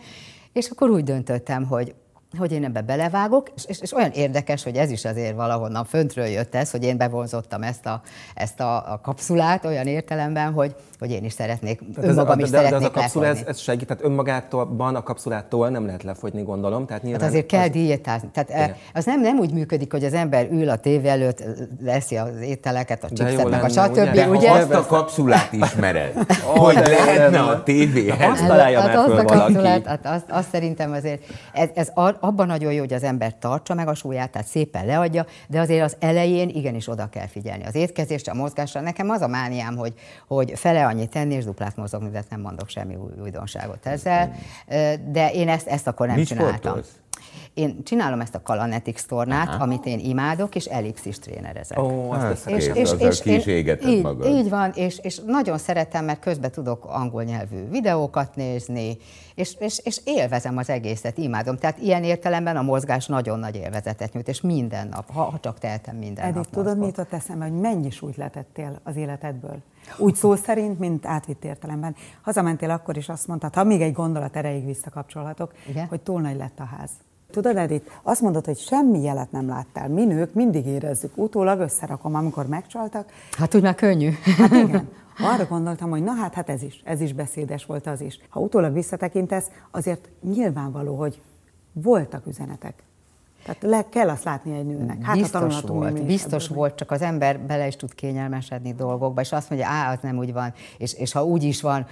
és 0.52 0.68
akkor 0.68 0.90
úgy 0.90 1.04
döntöttem, 1.04 1.66
hogy 1.66 1.94
hogy 2.36 2.52
én 2.52 2.64
ebbe 2.64 2.80
belevágok, 2.80 3.48
és, 3.56 3.64
és, 3.66 3.80
és 3.80 3.92
olyan 3.92 4.10
érdekes, 4.10 4.62
hogy 4.62 4.76
ez 4.76 4.90
is 4.90 5.04
azért 5.04 5.36
valahonnan 5.36 5.84
föntről 5.84 6.24
jött 6.24 6.54
ez, 6.54 6.70
hogy 6.70 6.84
én 6.84 6.96
bevonzottam 6.96 7.62
ezt 7.62 7.86
a, 7.86 8.00
ezt 8.34 8.60
a, 8.60 8.92
a 8.92 9.00
kapszulát 9.02 9.64
olyan 9.64 9.86
értelemben, 9.86 10.52
hogy, 10.52 10.74
hogy 10.98 11.10
én 11.10 11.24
is 11.24 11.32
szeretnék, 11.32 11.80
tehát 11.94 12.10
önmagam 12.10 12.38
ez, 12.38 12.44
is 12.44 12.50
de, 12.50 12.56
szeretnék 12.56 12.80
de 12.80 12.86
ez 12.86 12.90
a 12.96 13.00
kapszula, 13.00 13.26
ez, 13.26 13.42
ez 13.46 13.58
segít, 13.58 13.86
tehát 13.86 14.04
önmagától, 14.04 14.76
a 14.78 15.02
kapszulától 15.02 15.68
nem 15.68 15.86
lehet 15.86 16.02
lefogyni, 16.02 16.42
gondolom. 16.42 16.86
Tehát 16.86 17.02
nyilván 17.02 17.20
hát 17.20 17.30
azért 17.30 17.46
kell 17.46 17.64
az... 17.64 17.70
diétázni. 17.70 18.28
Tehát 18.32 18.48
Igen. 18.48 18.76
az 18.94 19.04
nem, 19.04 19.20
nem 19.20 19.38
úgy 19.38 19.52
működik, 19.52 19.92
hogy 19.92 20.04
az 20.04 20.12
ember 20.12 20.50
ül 20.50 20.68
a 20.68 20.76
tévé 20.76 21.08
előtt, 21.08 21.44
leszi 21.82 22.16
az 22.16 22.40
ételeket, 22.40 23.04
a 23.04 23.08
chipset, 23.08 23.48
meg 23.48 23.64
a 23.64 23.68
stb. 23.68 23.90
Ugye? 23.90 24.12
De 24.12 24.28
ugye? 24.28 24.50
azt 24.50 24.74
a 24.74 24.86
kapszulát 24.86 25.52
ismered, 25.52 26.12
hogy 26.44 26.74
lehetne 26.74 27.40
a 27.40 27.62
tévéhez. 27.62 28.30
Azt 28.30 28.46
találja 28.46 28.80
hát, 28.80 29.08
meg 29.08 29.28
valaki. 29.28 29.84
Hát 29.84 30.06
azt, 30.06 30.24
azt 30.28 30.48
szerintem 30.50 30.92
azért, 30.92 31.22
ez, 31.52 31.68
ez 31.74 31.90
abban 32.20 32.46
nagyon 32.46 32.72
jó, 32.72 32.78
hogy 32.78 32.92
az 32.92 33.02
ember 33.02 33.38
tartsa 33.38 33.74
meg 33.74 33.88
a 33.88 33.94
súlyát, 33.94 34.30
tehát 34.30 34.46
szépen 34.46 34.86
leadja, 34.86 35.26
de 35.48 35.60
azért 35.60 35.84
az 35.84 35.96
elején 35.98 36.48
igenis 36.48 36.88
oda 36.88 37.08
kell 37.08 37.26
figyelni. 37.26 37.64
Az 37.64 37.74
étkezésre, 37.74 38.32
a 38.32 38.34
mozgásra. 38.34 38.80
Nekem 38.80 39.10
az 39.10 39.20
a 39.20 39.26
mániám, 39.26 39.76
hogy, 39.76 39.94
hogy 40.26 40.52
fele 40.54 40.86
annyit 40.86 41.10
tenni 41.10 41.34
és 41.34 41.44
duplát 41.44 41.76
mozogni, 41.76 42.10
de 42.10 42.24
nem 42.30 42.40
mondok 42.40 42.68
semmi 42.68 42.94
új, 42.94 43.10
újdonságot 43.22 43.86
ezzel. 43.86 44.34
De 45.10 45.30
én 45.32 45.48
ezt, 45.48 45.66
ezt 45.66 45.86
akkor 45.86 46.06
nem 46.06 46.16
Mi 46.16 46.24
csináltam. 46.24 46.56
Sportolsz? 46.56 46.90
Én 47.58 47.84
csinálom 47.84 48.20
ezt 48.20 48.34
a 48.34 48.42
Kalanetics 48.42 49.02
tornát, 49.02 49.48
Aha. 49.48 49.62
amit 49.62 49.86
én 49.86 49.98
imádok, 49.98 50.54
és 50.54 50.64
ellipszis 50.64 51.18
trénerezek. 51.18 51.78
Ó, 51.78 52.10
azt 52.10 52.48
és, 52.48 52.66
és, 52.66 52.92
és, 52.98 53.20
és 53.20 53.46
én, 53.46 53.78
így, 53.86 54.02
magad. 54.02 54.26
így 54.26 54.48
van, 54.48 54.72
és, 54.74 54.98
és 54.98 55.20
nagyon 55.26 55.58
szeretem, 55.58 56.04
mert 56.04 56.20
közben 56.20 56.50
tudok 56.50 56.84
angol 56.84 57.22
nyelvű 57.22 57.68
videókat 57.68 58.36
nézni, 58.36 58.96
és, 59.34 59.54
és, 59.58 59.80
és 59.84 60.00
élvezem 60.04 60.56
az 60.56 60.70
egészet, 60.70 61.18
imádom. 61.18 61.56
Tehát 61.56 61.78
ilyen 61.78 62.04
értelemben 62.04 62.56
a 62.56 62.62
mozgás 62.62 63.06
nagyon 63.06 63.38
nagy 63.38 63.56
élvezetet 63.56 64.12
nyújt, 64.12 64.28
és 64.28 64.40
minden 64.40 64.88
nap, 64.88 65.12
ha, 65.12 65.22
ha 65.22 65.38
csak 65.40 65.58
tehetem 65.58 65.96
minden 65.96 66.24
Edith, 66.24 66.36
nap. 66.36 66.50
tudod, 66.50 66.66
mozgok. 66.66 66.84
mit 66.84 66.98
ott 66.98 67.12
eszembe, 67.12 67.44
hogy 67.44 67.60
mennyi 67.60 67.90
súlyt 67.90 68.16
letettél 68.16 68.80
az 68.82 68.96
életedből? 68.96 69.62
Úgy 69.96 70.14
szó 70.14 70.34
szerint, 70.34 70.78
mint 70.78 71.06
átvitt 71.06 71.44
értelemben. 71.44 71.94
Hazamentél 72.22 72.70
akkor 72.70 72.96
is 72.96 73.08
azt 73.08 73.26
mondtad, 73.26 73.54
ha 73.54 73.64
még 73.64 73.80
egy 73.80 73.92
gondolat 73.92 74.36
erejéig 74.36 74.64
visszakapcsolhatok, 74.64 75.52
Igen? 75.68 75.86
hogy 75.86 76.00
túl 76.00 76.20
nagy 76.20 76.36
lett 76.36 76.58
a 76.58 76.64
ház. 76.64 76.90
Tudod, 77.30 77.56
Edith, 77.56 77.90
azt 78.02 78.20
mondod, 78.20 78.44
hogy 78.44 78.58
semmi 78.58 79.02
jelet 79.02 79.32
nem 79.32 79.48
láttál. 79.48 79.88
Mi 79.88 80.04
nők 80.04 80.34
mindig 80.34 80.66
érezzük. 80.66 81.12
Utólag 81.14 81.60
összerakom, 81.60 82.14
amikor 82.14 82.46
megcsaltak. 82.46 83.10
Hát 83.32 83.54
úgy 83.54 83.62
már 83.62 83.74
könnyű. 83.74 84.10
Hát 84.38 84.52
igen. 84.52 84.88
Arra 85.32 85.46
gondoltam, 85.46 85.90
hogy 85.90 86.02
na 86.02 86.12
hát, 86.12 86.34
hát 86.34 86.48
ez 86.48 86.62
is, 86.62 86.80
ez 86.84 87.00
is 87.00 87.12
beszédes 87.12 87.64
volt 87.64 87.86
az 87.86 88.00
is. 88.00 88.18
Ha 88.28 88.40
utólag 88.40 88.72
visszatekintesz, 88.72 89.46
azért 89.70 90.08
nyilvánvaló, 90.22 90.96
hogy 90.96 91.20
voltak 91.72 92.26
üzenetek. 92.26 92.82
Tehát 93.44 93.62
le 93.62 93.88
kell 93.88 94.08
azt 94.08 94.24
látni 94.24 94.58
egy 94.58 94.66
nőnek. 94.66 95.02
Hát, 95.02 95.16
biztos 95.16 95.60
volt, 95.60 96.04
biztos 96.04 96.44
ebből. 96.44 96.56
volt, 96.56 96.74
csak 96.74 96.90
az 96.90 97.02
ember 97.02 97.40
bele 97.40 97.66
is 97.66 97.76
tud 97.76 97.94
kényelmesedni 97.94 98.74
dolgokba, 98.74 99.20
és 99.20 99.32
azt 99.32 99.50
mondja, 99.50 99.68
á, 99.68 99.92
az 99.92 99.98
nem 100.02 100.18
úgy 100.18 100.32
van, 100.32 100.52
és, 100.78 100.94
és 100.94 101.12
ha 101.12 101.24
úgy 101.24 101.42
is 101.42 101.60
van, 101.62 101.86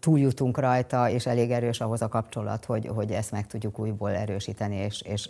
túljutunk 0.00 0.58
rajta, 0.58 1.10
és 1.10 1.26
elég 1.26 1.50
erős 1.50 1.80
ahhoz 1.80 2.02
a 2.02 2.08
kapcsolat, 2.08 2.64
hogy, 2.64 2.86
hogy 2.86 3.10
ezt 3.10 3.30
meg 3.30 3.46
tudjuk 3.46 3.78
újból 3.78 4.10
erősíteni, 4.10 4.76
és, 4.76 5.02
és 5.02 5.28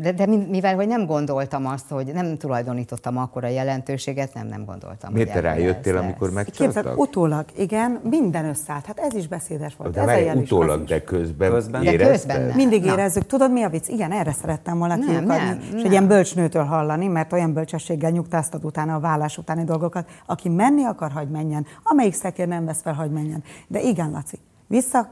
de, 0.00 0.12
de 0.12 0.26
mivel 0.26 0.74
hogy 0.74 0.86
nem 0.86 1.06
gondoltam 1.06 1.66
azt, 1.66 1.88
hogy 1.88 2.06
nem 2.12 2.36
tulajdonítottam 2.36 3.16
akkor 3.16 3.44
a 3.44 3.48
jelentőséget, 3.48 4.34
nem, 4.34 4.46
nem 4.46 4.64
gondoltam. 4.64 5.12
Miért 5.12 5.32
te 5.32 5.40
rájöttél, 5.40 5.96
amikor 5.96 6.30
megcsaltak? 6.30 6.98
utólag, 6.98 7.44
igen, 7.56 8.00
minden 8.02 8.44
összeállt. 8.44 8.86
Hát 8.86 8.98
ez 8.98 9.14
is 9.14 9.28
beszédes 9.28 9.76
volt. 9.76 9.92
De 9.92 10.00
ez 10.00 10.06
várj, 10.06 10.38
utólag, 10.38 10.84
de 10.84 11.04
közben, 11.04 11.50
közben? 11.50 11.84
De 11.84 11.96
közben 11.96 12.42
nem. 12.42 12.56
Mindig 12.56 12.84
érezzük. 12.84 13.26
Tudod, 13.26 13.52
mi 13.52 13.62
a 13.62 13.68
vicc? 13.68 13.88
Igen, 13.88 14.12
erre 14.12 14.32
szerettem 14.32 14.78
volna 14.78 14.98
kiukadni, 14.98 15.58
és 15.74 15.82
egy 15.82 15.90
ilyen 15.90 16.06
bölcsnőtől 16.06 16.64
hallani, 16.64 17.06
mert 17.06 17.32
olyan 17.32 17.52
bölcsességgel 17.52 18.10
nyugtáztad 18.10 18.64
utána 18.64 18.94
a 18.94 19.00
vállás 19.00 19.38
utáni 19.38 19.64
dolgokat. 19.64 20.08
Aki 20.26 20.48
menni 20.48 20.84
akar, 20.84 21.10
hagy 21.10 21.28
menjen. 21.28 21.66
Amelyik 21.82 22.14
szekér 22.14 22.48
nem 22.48 22.64
vesz 22.64 22.80
fel, 22.82 22.92
hagy 22.92 23.10
menjen. 23.10 23.42
De 23.66 23.80
igen, 23.80 24.10
Laci, 24.10 24.38
vissza 24.66 25.08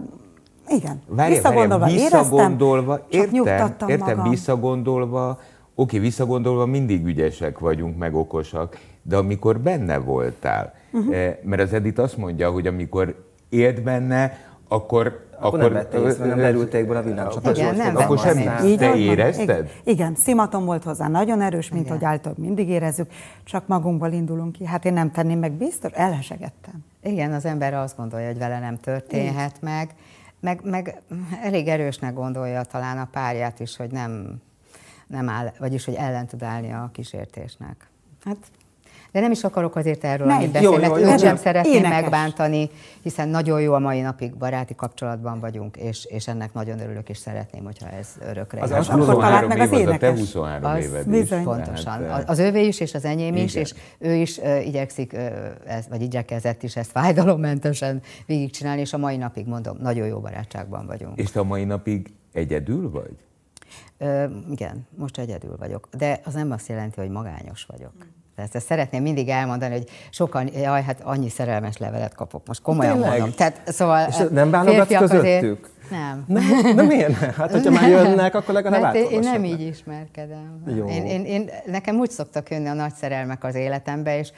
igen. 0.69 1.03
Várja, 1.07 1.35
visszagondolva, 1.35 1.79
várja, 1.79 1.95
visszagondolva 1.95 3.07
éreztem, 3.09 3.45
értem, 3.45 3.89
értem 3.89 4.17
magam. 4.17 4.31
visszagondolva, 4.31 5.41
oké, 5.75 5.99
visszagondolva 5.99 6.67
mindig 6.67 7.07
ügyesek 7.07 7.59
vagyunk, 7.59 7.99
meg 7.99 8.15
okosak, 8.15 8.79
de 9.03 9.17
amikor 9.17 9.61
benne 9.61 9.99
voltál, 9.99 10.75
uh-huh. 10.93 11.15
mert 11.43 11.63
az 11.63 11.73
Edith 11.73 12.01
azt 12.01 12.17
mondja, 12.17 12.51
hogy 12.51 12.67
amikor 12.67 13.25
élt 13.49 13.83
benne, 13.83 14.39
akkor 14.69 15.31
akkor, 15.43 15.61
akkor 15.61 15.73
nem 15.73 15.83
vettél 15.83 16.07
észre, 16.07 16.27
nem 16.27 16.39
derülték 16.39 16.91
a 16.91 17.03
villámcsapás. 17.03 17.59
Igen, 17.59 17.77
nem 17.77 17.97
akkor 17.97 18.19
semmi. 18.19 18.69
Így 18.69 18.79
Te 18.79 18.95
érezted? 18.95 19.49
Igen, 19.49 19.67
igen, 19.85 20.15
szimatom 20.15 20.65
volt 20.65 20.85
hozzá, 20.85 21.09
nagyon 21.09 21.41
erős, 21.41 21.71
mint 21.71 21.85
igen. 21.85 21.97
hogy 21.97 22.07
általában 22.07 22.45
mindig 22.45 22.69
érezzük, 22.69 23.11
csak 23.45 23.67
magunkból 23.67 24.13
indulunk 24.13 24.53
ki. 24.53 24.67
Hát 24.67 24.85
én 24.85 24.93
nem 24.93 25.11
tenném 25.11 25.39
meg 25.39 25.53
biztos, 25.53 25.93
elhesegettem. 25.93 26.85
Igen, 27.03 27.33
az 27.33 27.45
ember 27.45 27.75
azt 27.75 27.97
gondolja, 27.97 28.27
hogy 28.27 28.39
vele 28.39 28.59
nem 28.59 28.79
történhet 28.79 29.57
Igen. 29.61 29.75
meg 29.75 29.95
meg, 30.43 30.61
meg 30.65 31.03
elég 31.43 31.69
erősnek 31.69 32.15
gondolja 32.15 32.63
talán 32.63 32.99
a 32.99 33.09
párját 33.11 33.61
is, 33.61 33.77
hogy 33.77 33.91
nem, 33.91 34.43
nem 35.07 35.29
áll, 35.29 35.53
vagyis 35.59 35.85
hogy 35.85 35.95
ellen 35.95 36.27
tud 36.27 36.43
állni 36.43 36.73
a 36.73 36.91
kísértésnek. 36.93 37.89
Hát 38.25 38.51
de 39.13 39.21
nem 39.21 39.31
is 39.31 39.45
akarok 39.45 39.77
azért 39.77 40.05
erről 40.05 40.31
annyit 40.31 40.51
beszélni, 40.51 40.77
mert 40.77 40.97
őt 40.97 41.21
sem 41.21 41.37
szeretném 41.37 41.73
énekes. 41.73 42.01
megbántani, 42.01 42.71
hiszen 43.03 43.29
nagyon 43.29 43.61
jó 43.61 43.73
a 43.73 43.79
mai 43.79 44.01
napig 44.01 44.37
baráti 44.37 44.75
kapcsolatban 44.75 45.41
vagyunk, 45.41 45.77
és, 45.77 46.05
és 46.05 46.29
ennek 46.29 46.53
nagyon 46.53 46.81
örülök, 46.81 47.09
és 47.09 47.17
szeretném, 47.17 47.65
hogyha 47.65 47.89
ez 47.89 48.09
örökre 48.29 48.61
Az, 48.61 48.71
az, 48.71 48.89
az 48.89 49.07
talált 49.07 49.49
meg 49.49 49.61
az 49.61 49.73
énekes. 49.73 49.95
A 49.95 49.99
te 49.99 50.11
23 50.11 50.71
az 50.71 50.85
éved 50.85 51.09
bizony. 51.09 51.39
is. 51.39 51.45
Pontosan. 51.45 51.99
Tehát, 51.99 52.29
az 52.29 52.39
övé 52.39 52.67
is, 52.67 52.81
és 52.81 52.95
az 52.95 53.05
enyém 53.05 53.33
igen. 53.33 53.45
is, 53.45 53.55
és 53.55 53.75
ő 53.99 54.15
is 54.15 54.39
uh, 54.39 54.67
igyekszik, 54.67 55.13
uh, 55.13 55.21
ez, 55.67 55.89
vagy 55.89 56.03
igyekezett 56.03 56.63
is 56.63 56.77
ezt 56.77 56.91
fájdalommentesen 56.91 58.03
végigcsinálni, 58.27 58.81
és 58.81 58.93
a 58.93 58.99
mai 58.99 59.17
napig 59.17 59.47
mondom, 59.47 59.77
nagyon 59.81 60.07
jó 60.07 60.19
barátságban 60.21 60.87
vagyunk. 60.87 61.19
És 61.19 61.31
te 61.31 61.41
a 61.41 61.45
mai 61.45 61.65
napig 61.65 62.13
egyedül 62.33 62.91
vagy? 62.91 63.15
Uh, 63.99 64.31
igen, 64.51 64.87
most 64.97 65.19
egyedül 65.19 65.57
vagyok, 65.59 65.89
de 65.99 66.21
az 66.25 66.35
nem 66.35 66.51
azt 66.51 66.69
jelenti, 66.69 67.01
hogy 67.01 67.11
magányos 67.11 67.65
vagyok. 67.65 67.93
Tehát 67.99 68.22
ezt 68.37 68.67
szeretném 68.67 69.03
mindig 69.03 69.29
elmondani, 69.29 69.73
hogy 69.73 69.89
sokan, 70.11 70.49
jaj, 70.55 70.83
hát 70.83 71.01
annyi 71.03 71.29
szerelmes 71.29 71.77
levelet 71.77 72.15
kapok. 72.15 72.47
Most 72.47 72.63
komolyan 72.63 72.93
Tényleg? 72.93 73.11
mondom. 73.11 73.31
Tehát, 73.37 73.61
szóval 73.65 74.09
És 74.09 74.17
nem 74.31 74.51
válogatsz 74.51 74.97
közöttük? 74.97 75.21
Azért, 75.21 75.71
nem. 75.91 76.25
nem. 76.27 76.77
De 76.77 76.83
miért? 76.83 77.13
Hát, 77.13 77.51
hogyha 77.51 77.71
nem. 77.71 77.83
már 77.83 77.89
jönnek, 77.91 78.35
akkor 78.35 78.55
legalább 78.55 78.81
Mert 78.83 79.11
én 79.11 79.19
nem 79.19 79.45
így 79.45 79.61
ismerkedem. 79.61 80.63
Jó. 80.77 80.89
Én, 80.89 81.07
én, 81.07 81.25
én, 81.25 81.51
nekem 81.67 81.97
úgy 81.97 82.11
szoktak 82.11 82.51
jönni 82.51 82.69
a 82.69 82.73
nagy 82.73 82.95
szerelmek 82.95 83.45
az 83.45 83.55
életembe, 83.55 84.19
és 84.19 84.33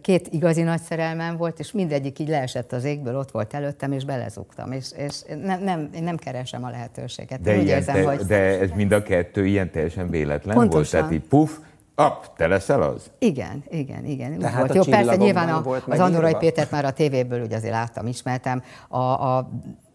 két 0.00 0.28
igazi 0.30 0.62
nagy 0.62 0.80
szerelmem 0.80 1.36
volt, 1.36 1.58
és 1.58 1.72
mindegyik 1.72 2.18
így 2.18 2.28
leesett 2.28 2.72
az 2.72 2.84
égből, 2.84 3.16
ott 3.16 3.30
volt 3.30 3.54
előttem, 3.54 3.92
és 3.92 4.04
belezugtam. 4.04 4.72
És, 4.72 4.86
és 4.96 5.22
nem, 5.42 5.62
nem, 5.62 5.88
én 5.94 6.02
nem 6.02 6.16
keresem 6.16 6.64
a 6.64 6.70
lehetőséget. 6.70 7.40
De, 7.40 7.54
ilyen, 7.54 7.66
érzem, 7.66 7.94
te, 7.94 8.04
hogy... 8.04 8.18
de 8.18 8.60
ez 8.60 8.70
mind 8.74 8.92
a 8.92 9.02
kettő 9.02 9.46
ilyen 9.46 9.70
teljesen 9.70 10.10
véletlen 10.10 10.54
Pontosan. 10.54 10.72
volt? 10.72 10.90
Tehát 10.90 11.12
így 11.12 11.28
puf, 11.28 11.58
App, 11.94 12.24
te 12.36 12.46
leszel 12.46 12.82
az? 12.82 13.10
Igen, 13.18 13.64
igen, 13.70 14.04
igen. 14.04 14.38
Tehát 14.38 14.58
volt. 14.58 14.74
Jó, 14.74 14.92
persze 14.92 15.16
nyilván 15.16 15.48
a, 15.48 15.76
az 15.88 15.98
Andorai 15.98 16.34
Pétert 16.34 16.70
már 16.70 16.84
a 16.84 16.92
tévéből 16.92 17.42
ugye 17.42 17.56
azért 17.56 17.72
láttam, 17.72 18.06
ismertem. 18.06 18.62
A, 18.88 18.98
a 18.98 19.48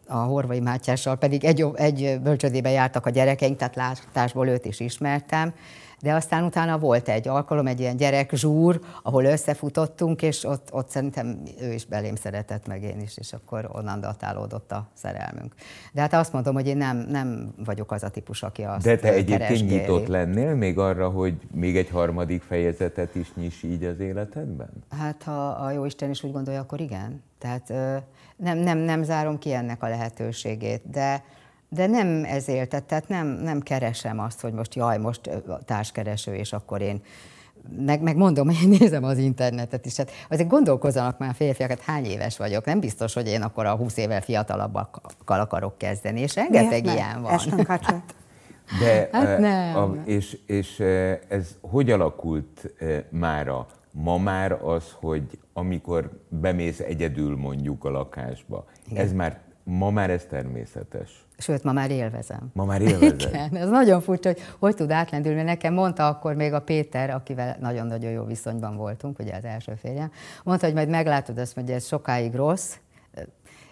a 0.09 0.17
Horvai 0.17 0.59
Mátyással 0.59 1.15
pedig 1.15 1.45
egy, 1.45 1.65
egy 1.73 2.19
bölcsödébe 2.23 2.69
jártak 2.69 3.05
a 3.05 3.09
gyerekeink, 3.09 3.57
tehát 3.57 3.75
látásból 3.75 4.47
őt 4.47 4.65
is 4.65 4.79
ismertem 4.79 5.53
de 6.01 6.13
aztán 6.13 6.43
utána 6.43 6.77
volt 6.77 7.09
egy 7.09 7.27
alkalom, 7.27 7.67
egy 7.67 7.79
ilyen 7.79 7.97
gyerek 7.97 8.31
zsúr, 8.35 8.79
ahol 9.03 9.23
összefutottunk, 9.23 10.21
és 10.21 10.43
ott, 10.43 10.73
ott 10.73 10.89
szerintem 10.89 11.41
ő 11.61 11.73
is 11.73 11.85
belém 11.85 12.15
szeretett, 12.15 12.67
meg 12.67 12.83
én 12.83 12.99
is, 12.99 13.17
és 13.17 13.33
akkor 13.33 13.69
onnan 13.73 13.99
datálódott 13.99 14.71
a 14.71 14.87
szerelmünk. 14.93 15.53
De 15.93 16.01
hát 16.01 16.13
azt 16.13 16.33
mondom, 16.33 16.53
hogy 16.53 16.67
én 16.67 16.77
nem, 16.77 16.97
nem 16.97 17.53
vagyok 17.65 17.91
az 17.91 18.03
a 18.03 18.09
típus, 18.09 18.43
aki 18.43 18.63
azt 18.63 18.85
De 18.85 18.97
te 18.97 19.13
egyébként 19.13 19.69
nyitott 19.69 20.07
lennél 20.07 20.55
még 20.55 20.77
arra, 20.77 21.09
hogy 21.09 21.33
még 21.51 21.77
egy 21.77 21.89
harmadik 21.89 22.41
fejezetet 22.41 23.15
is 23.15 23.33
nyiss 23.35 23.63
így 23.63 23.83
az 23.83 23.99
életedben? 23.99 24.69
Hát 24.99 25.23
ha 25.23 25.47
a 25.47 25.71
jó 25.71 25.85
Isten 25.85 26.09
is 26.09 26.23
úgy 26.23 26.31
gondolja, 26.31 26.59
akkor 26.59 26.79
igen. 26.79 27.23
Tehát 27.39 27.73
nem, 28.35 28.57
nem, 28.57 28.77
nem 28.77 29.03
zárom 29.03 29.37
ki 29.37 29.53
ennek 29.53 29.83
a 29.83 29.87
lehetőségét, 29.87 30.89
de 30.89 31.23
de 31.69 31.87
nem 31.87 32.23
ezért, 32.23 32.85
tehát 32.85 33.07
nem, 33.07 33.27
nem 33.27 33.61
keresem 33.61 34.19
azt, 34.19 34.41
hogy 34.41 34.53
most 34.53 34.75
jaj, 34.75 34.97
most 34.97 35.29
társkereső, 35.65 36.33
és 36.33 36.53
akkor 36.53 36.81
én 36.81 37.01
meg, 37.85 38.01
meg 38.01 38.15
mondom, 38.15 38.49
én 38.63 38.69
nézem 38.79 39.03
az 39.03 39.17
internetet 39.17 39.85
is, 39.85 39.97
hát 39.97 40.11
azért 40.29 40.49
gondolkozzanak 40.49 41.17
már 41.17 41.33
férfiak, 41.33 41.69
hát 41.69 41.79
hány 41.79 42.05
éves 42.05 42.37
vagyok, 42.37 42.65
nem 42.65 42.79
biztos, 42.79 43.13
hogy 43.13 43.27
én 43.27 43.41
akkor 43.41 43.65
a 43.65 43.75
20 43.75 43.97
évvel 43.97 44.21
fiatalabbakkal 44.21 45.39
akarok 45.39 45.77
kezdeni, 45.77 46.19
és 46.19 46.35
rengeteg 46.35 46.83
Miért 46.83 46.97
ilyen 46.97 47.21
van. 47.21 47.39
Hát. 47.67 48.15
De, 48.79 49.09
hát 49.11 49.39
nem. 49.39 49.75
A, 49.75 49.95
és, 50.05 50.37
és 50.45 50.79
ez 51.27 51.57
hogy 51.61 51.91
alakult 51.91 52.73
mára? 53.09 53.67
Ma 53.91 54.17
már 54.17 54.51
az, 54.51 54.83
hogy 54.99 55.39
amikor 55.53 56.23
bemész 56.29 56.79
egyedül 56.79 57.37
mondjuk 57.37 57.85
a 57.85 57.89
lakásba, 57.89 58.65
Igen. 58.89 59.03
ez 59.03 59.13
már 59.13 59.39
Ma 59.67 59.89
már 59.89 60.09
ez 60.09 60.25
természetes. 60.29 61.26
Sőt, 61.37 61.63
ma 61.63 61.71
már 61.71 61.91
élvezem. 61.91 62.49
Ma 62.53 62.65
már 62.65 62.81
élvezem. 62.81 63.29
Igen, 63.29 63.55
ez 63.55 63.69
nagyon 63.69 64.01
furcsa, 64.01 64.29
hogy 64.29 64.41
hogy 64.59 64.75
tud 64.75 64.91
átlendülni. 64.91 65.41
Nekem 65.41 65.73
mondta 65.73 66.07
akkor 66.07 66.33
még 66.33 66.53
a 66.53 66.61
Péter, 66.61 67.09
akivel 67.09 67.57
nagyon-nagyon 67.59 68.11
jó 68.11 68.23
viszonyban 68.23 68.75
voltunk, 68.75 69.19
ugye 69.19 69.35
az 69.35 69.45
első 69.45 69.73
férjem, 69.75 70.11
mondta, 70.43 70.65
hogy 70.65 70.75
majd 70.75 70.89
meglátod 70.89 71.37
azt, 71.37 71.53
hogy 71.53 71.71
ez 71.71 71.85
sokáig 71.87 72.33
rossz, 72.33 72.75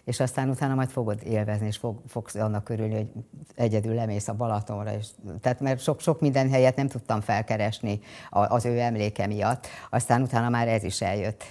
és 0.05 0.19
aztán 0.19 0.49
utána 0.49 0.75
majd 0.75 0.89
fogod 0.89 1.19
élvezni, 1.23 1.65
és 1.65 1.77
fog, 1.77 1.99
fogsz 2.07 2.35
annak 2.35 2.69
örülni, 2.69 2.95
hogy 2.95 3.07
egyedül 3.55 3.93
lemész 3.93 4.27
a 4.27 4.33
Balatonra, 4.33 4.93
és, 4.93 5.07
tehát 5.41 5.59
mert 5.59 5.79
sok, 5.79 5.99
sok 5.99 6.21
minden 6.21 6.49
helyet 6.49 6.75
nem 6.75 6.87
tudtam 6.87 7.21
felkeresni 7.21 7.99
az 8.29 8.65
ő 8.65 8.79
emléke 8.79 9.27
miatt, 9.27 9.67
aztán 9.89 10.21
utána 10.21 10.49
már 10.49 10.67
ez 10.67 10.83
is 10.83 11.01
eljött. 11.01 11.43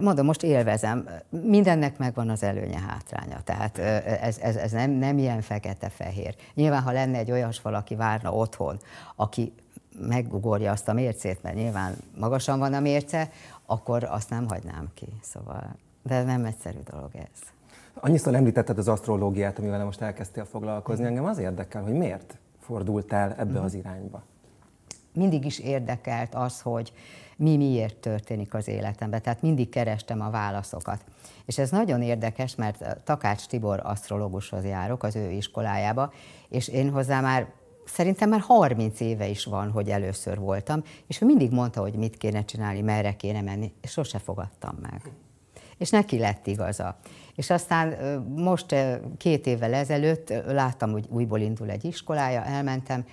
Mondom, 0.00 0.26
most 0.26 0.42
élvezem, 0.42 1.08
mindennek 1.28 1.98
megvan 1.98 2.28
az 2.28 2.42
előnye, 2.42 2.78
hátránya, 2.78 3.40
tehát 3.44 3.78
ez, 3.78 4.38
ez, 4.38 4.56
ez 4.56 4.72
nem, 4.72 4.90
nem 4.90 5.18
ilyen 5.18 5.40
fekete-fehér. 5.40 6.34
Nyilván, 6.54 6.82
ha 6.82 6.92
lenne 6.92 7.18
egy 7.18 7.30
olyas 7.30 7.60
valaki 7.60 7.94
várna 7.94 8.32
otthon, 8.32 8.78
aki 9.16 9.52
megugorja 9.98 10.72
azt 10.72 10.88
a 10.88 10.92
mércét, 10.92 11.42
mert 11.42 11.56
nyilván 11.56 11.96
magasan 12.18 12.58
van 12.58 12.74
a 12.74 12.80
mérce, 12.80 13.30
akkor 13.66 14.04
azt 14.04 14.30
nem 14.30 14.48
hagynám 14.48 14.90
ki. 14.94 15.08
Szóval, 15.22 15.76
de 16.02 16.22
nem 16.22 16.44
egyszerű 16.44 16.78
dolog 16.90 17.10
ez. 17.14 17.53
Annyiszor 17.94 18.34
említetted 18.34 18.78
az 18.78 18.88
asztrológiát, 18.88 19.58
amivel 19.58 19.84
most 19.84 20.00
elkezdtél 20.00 20.44
foglalkozni. 20.44 21.04
Engem 21.04 21.24
az 21.24 21.38
érdekel, 21.38 21.82
hogy 21.82 21.92
miért 21.92 22.38
fordultál 22.60 23.34
ebbe 23.38 23.60
az 23.60 23.74
irányba? 23.74 24.22
Mindig 25.12 25.44
is 25.44 25.58
érdekelt 25.58 26.34
az, 26.34 26.60
hogy 26.60 26.92
mi 27.36 27.56
miért 27.56 27.96
történik 27.96 28.54
az 28.54 28.68
életemben. 28.68 29.22
Tehát 29.22 29.42
mindig 29.42 29.68
kerestem 29.68 30.20
a 30.20 30.30
válaszokat. 30.30 31.04
És 31.44 31.58
ez 31.58 31.70
nagyon 31.70 32.02
érdekes, 32.02 32.54
mert 32.54 33.00
Takács 33.04 33.46
Tibor 33.46 33.80
asztrológushoz 33.82 34.64
járok 34.64 35.02
az 35.02 35.16
ő 35.16 35.30
iskolájába, 35.30 36.12
és 36.48 36.68
én 36.68 36.90
hozzá 36.90 37.20
már 37.20 37.52
szerintem 37.84 38.28
már 38.28 38.40
30 38.40 39.00
éve 39.00 39.26
is 39.26 39.44
van, 39.44 39.70
hogy 39.70 39.88
először 39.88 40.38
voltam, 40.38 40.82
és 41.06 41.20
ő 41.20 41.26
mindig 41.26 41.52
mondta, 41.52 41.80
hogy 41.80 41.94
mit 41.94 42.16
kéne 42.16 42.44
csinálni, 42.44 42.80
merre 42.80 43.16
kéne 43.16 43.40
menni, 43.40 43.72
és 43.80 43.90
sose 43.90 44.18
fogadtam 44.18 44.78
meg. 44.82 45.12
És 45.84 45.90
neki 45.90 46.18
lett 46.18 46.46
igaza. 46.46 46.96
És 47.34 47.50
aztán 47.50 47.88
most 48.36 48.74
két 49.16 49.46
évvel 49.46 49.74
ezelőtt 49.74 50.32
láttam, 50.46 50.92
hogy 50.92 51.04
újból 51.08 51.40
indul 51.40 51.70
egy 51.70 51.84
iskolája, 51.84 52.44
elmentem, 52.44 53.04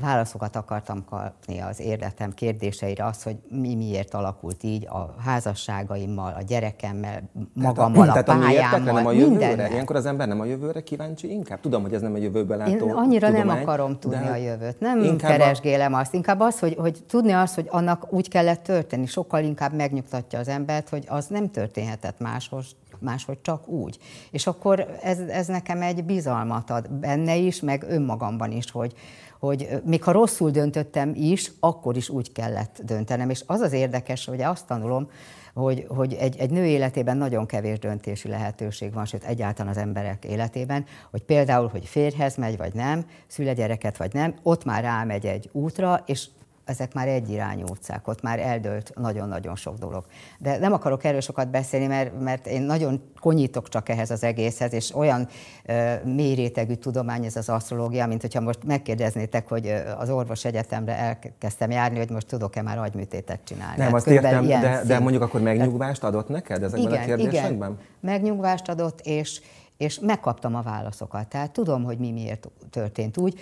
válaszokat 0.00 0.56
akartam 0.56 1.04
kapni 1.04 1.60
az 1.60 1.80
érdetem 1.80 2.32
kérdéseire, 2.34 3.04
az, 3.04 3.22
hogy 3.22 3.36
mi 3.50 3.74
miért 3.74 4.14
alakult 4.14 4.62
így 4.62 4.86
a 4.86 5.14
házasságaimmal, 5.24 6.34
a 6.38 6.42
gyerekemmel, 6.42 7.30
magammal, 7.52 8.06
tehát 8.06 8.28
a, 8.28 8.32
a 8.32 8.38
pályámmal, 8.38 8.80
nem 8.80 9.06
a 9.06 9.12
jövőre? 9.12 9.68
Ilyenkor 9.70 9.96
az 9.96 10.06
ember 10.06 10.28
nem 10.28 10.40
a 10.40 10.44
jövőre 10.44 10.82
kíváncsi 10.82 11.30
inkább? 11.30 11.60
Tudom, 11.60 11.82
hogy 11.82 11.94
ez 11.94 12.00
nem 12.00 12.14
a 12.14 12.18
jövőbe 12.18 12.56
látó 12.56 12.70
Én 12.70 12.92
annyira 12.92 13.26
tudomány, 13.26 13.46
nem 13.46 13.62
akarom 13.62 13.98
tudni 13.98 14.28
a 14.28 14.36
jövőt. 14.36 14.80
Nem 14.80 15.16
keresgélem 15.16 15.94
a... 15.94 15.98
azt. 15.98 16.14
Inkább 16.14 16.40
az, 16.40 16.58
hogy, 16.58 16.74
hogy 16.78 17.04
tudni 17.08 17.32
azt, 17.32 17.54
hogy 17.54 17.66
annak 17.70 18.12
úgy 18.12 18.28
kellett 18.28 18.62
történni. 18.62 19.06
Sokkal 19.06 19.42
inkább 19.42 19.72
megnyugtatja 19.72 20.38
az 20.38 20.48
embert, 20.48 20.88
hogy 20.88 21.04
az 21.08 21.26
nem 21.26 21.50
történhetett 21.50 22.18
máshoz, 22.18 22.66
máshogy 22.98 23.40
csak 23.42 23.68
úgy. 23.68 23.98
És 24.30 24.46
akkor 24.46 24.86
ez, 25.02 25.18
ez 25.18 25.46
nekem 25.46 25.82
egy 25.82 26.04
bizalmat 26.04 26.70
ad 26.70 26.90
benne 26.90 27.36
is, 27.36 27.60
meg 27.60 27.84
önmagamban 27.88 28.50
is, 28.50 28.70
hogy, 28.70 28.94
hogy 29.38 29.68
még 29.84 30.02
ha 30.02 30.12
rosszul 30.12 30.50
döntöttem 30.50 31.12
is, 31.14 31.52
akkor 31.60 31.96
is 31.96 32.08
úgy 32.08 32.32
kellett 32.32 32.80
döntenem. 32.84 33.30
És 33.30 33.42
az 33.46 33.60
az 33.60 33.72
érdekes, 33.72 34.24
hogy 34.24 34.42
azt 34.42 34.66
tanulom, 34.66 35.10
hogy, 35.54 35.84
hogy 35.88 36.14
egy, 36.14 36.36
egy 36.36 36.50
nő 36.50 36.64
életében 36.66 37.16
nagyon 37.16 37.46
kevés 37.46 37.78
döntési 37.78 38.28
lehetőség 38.28 38.92
van, 38.92 39.04
sőt 39.04 39.24
egyáltalán 39.24 39.72
az 39.72 39.78
emberek 39.78 40.24
életében, 40.24 40.84
hogy 41.10 41.22
például, 41.22 41.68
hogy 41.68 41.84
férhez 41.84 42.36
megy, 42.36 42.56
vagy 42.56 42.74
nem, 42.74 43.04
szüle 43.26 43.52
gyereket, 43.52 43.96
vagy 43.96 44.12
nem, 44.12 44.34
ott 44.42 44.64
már 44.64 44.82
rámegy 44.82 45.26
egy 45.26 45.48
útra, 45.52 46.02
és 46.06 46.28
ezek 46.68 46.94
már 46.94 47.08
egyirányú 47.08 47.64
utcák, 47.68 48.08
ott 48.08 48.22
már 48.22 48.38
eldőlt 48.38 48.92
nagyon-nagyon 48.94 49.56
sok 49.56 49.78
dolog. 49.78 50.04
De 50.38 50.58
nem 50.58 50.72
akarok 50.72 51.04
erről 51.04 51.20
sokat 51.20 51.50
beszélni, 51.50 51.86
mert, 51.86 52.20
mert 52.20 52.46
én 52.46 52.62
nagyon 52.62 53.02
konyítok 53.20 53.68
csak 53.68 53.88
ehhez 53.88 54.10
az 54.10 54.22
egészhez, 54.22 54.72
és 54.72 54.94
olyan 54.94 55.28
uh, 55.68 56.04
mély 56.04 56.34
rétegű 56.34 56.74
tudomány 56.74 57.24
ez 57.24 57.36
az 57.36 57.48
asztrológia, 57.48 58.06
mint 58.06 58.20
hogyha 58.20 58.40
most 58.40 58.64
megkérdeznétek, 58.64 59.48
hogy 59.48 59.74
az 59.98 60.10
orvos 60.10 60.44
egyetemre 60.44 60.96
elkezdtem 60.96 61.70
járni, 61.70 61.98
hogy 61.98 62.10
most 62.10 62.26
tudok-e 62.26 62.62
már 62.62 62.78
agyműtétet 62.78 63.40
csinálni. 63.44 63.76
Nem, 63.76 63.86
hát 63.86 63.94
azt 63.94 64.06
értem, 64.06 64.46
de, 64.46 64.82
de 64.86 64.98
mondjuk 64.98 65.22
akkor 65.22 65.40
megnyugvást 65.40 66.04
adott 66.04 66.28
neked 66.28 66.62
ezekben 66.62 66.92
igen, 66.92 67.02
a 67.02 67.04
kérdésekben? 67.04 67.70
Igen, 67.70 67.78
megnyugvást 68.00 68.68
adott, 68.68 69.00
és, 69.00 69.40
és 69.78 69.98
megkaptam 69.98 70.54
a 70.54 70.62
válaszokat. 70.62 71.28
Tehát 71.28 71.50
tudom, 71.50 71.84
hogy 71.84 71.98
mi 71.98 72.10
miért 72.10 72.48
történt 72.70 73.16
úgy. 73.16 73.40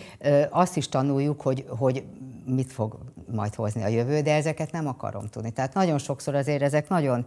Azt 0.51 0.77
is 0.77 0.89
tanuljuk, 0.89 1.41
hogy, 1.41 1.65
hogy 1.69 2.05
mit 2.47 2.73
fog 2.73 2.99
majd 3.33 3.55
hozni 3.55 3.83
a 3.83 3.87
jövő, 3.87 4.21
de 4.21 4.35
ezeket 4.35 4.73
nem 4.73 4.87
akarom 4.87 5.27
tudni. 5.27 5.51
Tehát 5.51 5.75
nagyon 5.75 5.99
sokszor 5.99 6.35
azért 6.35 6.63
ezek 6.63 6.89
nagyon 6.89 7.27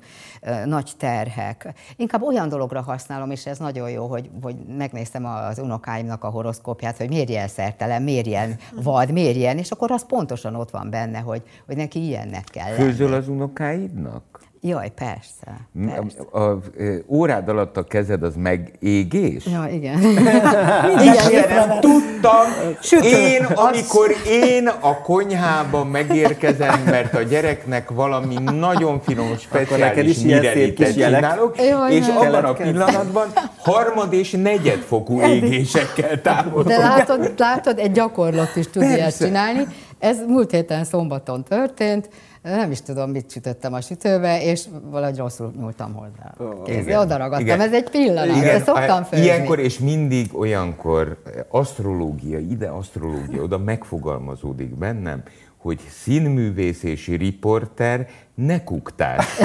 nagy 0.65 0.91
terhek. 0.98 1.74
Inkább 1.95 2.22
olyan 2.22 2.50
dologra 2.50 2.82
használom, 2.82 3.32
és 3.32 3.45
ez 3.45 3.58
nagyon 3.58 3.89
jó, 3.89 4.08
hogy, 4.08 4.30
hogy 4.41 4.56
megnéztem 4.78 5.26
az 5.26 5.60
unokáimnak 5.60 6.24
a 6.24 6.30
horoszkópját, 6.30 6.98
hogy 6.98 7.10
miért 7.10 7.30
ilyen 7.30 7.48
szertelen, 7.48 8.02
miért 8.02 8.26
ilyen 8.26 8.58
vad, 8.84 9.12
miért 9.12 9.36
ilyen, 9.36 9.58
és 9.58 9.72
akkor 9.72 9.91
az 9.91 10.06
pontosan 10.06 10.56
ott 10.56 10.69
van 10.69 10.89
benne, 10.89 11.19
hogy, 11.19 11.43
hogy 11.65 11.76
neki 11.76 12.06
ilyennek 12.06 12.43
kell 12.43 12.74
Főzöl 12.74 13.13
az 13.13 13.28
unokáidnak? 13.28 14.48
Jaj, 14.62 14.91
persze. 14.95 15.67
persze. 15.86 16.19
A, 16.32 16.39
a, 16.39 16.52
a, 16.52 16.60
órád 17.08 17.50
alatt 17.50 17.78
a 17.78 17.84
kezed 17.84 18.24
az 18.24 18.36
megégés? 18.36 19.45
Ja, 19.45 19.67
igen. 19.72 20.00
igen, 21.02 21.30
igen 21.30 21.80
tudtam. 21.80 22.45
Sütő. 22.82 23.08
Én, 23.08 23.43
amikor 23.43 24.15
én 24.28 24.67
a 24.67 25.02
konyhába 25.02 25.84
megérkezem, 25.84 26.82
mert 26.86 27.13
a 27.13 27.22
gyereknek 27.22 27.89
valami 27.89 28.36
nagyon 28.36 29.02
finom, 29.02 29.38
speciális 29.38 30.17
mirelitet 30.17 30.93
csinálok, 30.93 31.58
Jaj, 31.58 31.93
és 31.93 32.08
abban 32.08 32.43
a 32.43 32.54
pillanatban 32.54 33.28
harmad 33.58 34.13
és 34.13 34.32
negyedfokú 34.32 35.22
égésekkel 35.22 36.22
távolodok. 36.22 36.67
De 36.67 36.78
látod, 36.78 37.34
látod, 37.38 37.80
egy 37.80 37.91
gyakorlat 37.91 38.56
is 38.56 38.69
tud 38.69 38.84
ilyet 38.84 39.17
csinálni. 39.17 39.67
Ez 40.00 40.17
múlt 40.28 40.52
héten 40.52 40.84
szombaton 40.84 41.43
történt, 41.43 42.10
nem 42.41 42.71
is 42.71 42.82
tudom, 42.82 43.12
mit 43.12 43.32
sütöttem 43.32 43.73
a 43.73 43.82
sütőbe, 43.82 44.43
és 44.43 44.65
valahogy 44.84 45.17
rosszul 45.17 45.52
nyúltam 45.60 45.93
hozzá. 45.93 46.54
Kézzi, 46.65 46.95
oda 46.95 47.17
ragadtam, 47.17 47.45
igen. 47.45 47.62
ez 47.62 47.73
egy 47.73 47.89
pillanat, 47.89 48.36
igen. 48.36 48.41
de 48.41 48.63
szoktam 48.63 49.04
főzni. 49.04 49.25
Ilyenkor 49.25 49.60
és 49.60 49.80
mindig 49.80 50.30
olyankor 50.38 51.21
asztrológia, 51.49 52.39
ide 52.39 52.67
asztrológia, 52.67 53.41
oda 53.41 53.58
megfogalmazódik 53.58 54.75
bennem, 54.75 55.23
hogy 55.62 55.80
színművészési 55.89 57.15
riporter 57.15 58.08
ne 58.36 58.63
kuktás 58.63 59.26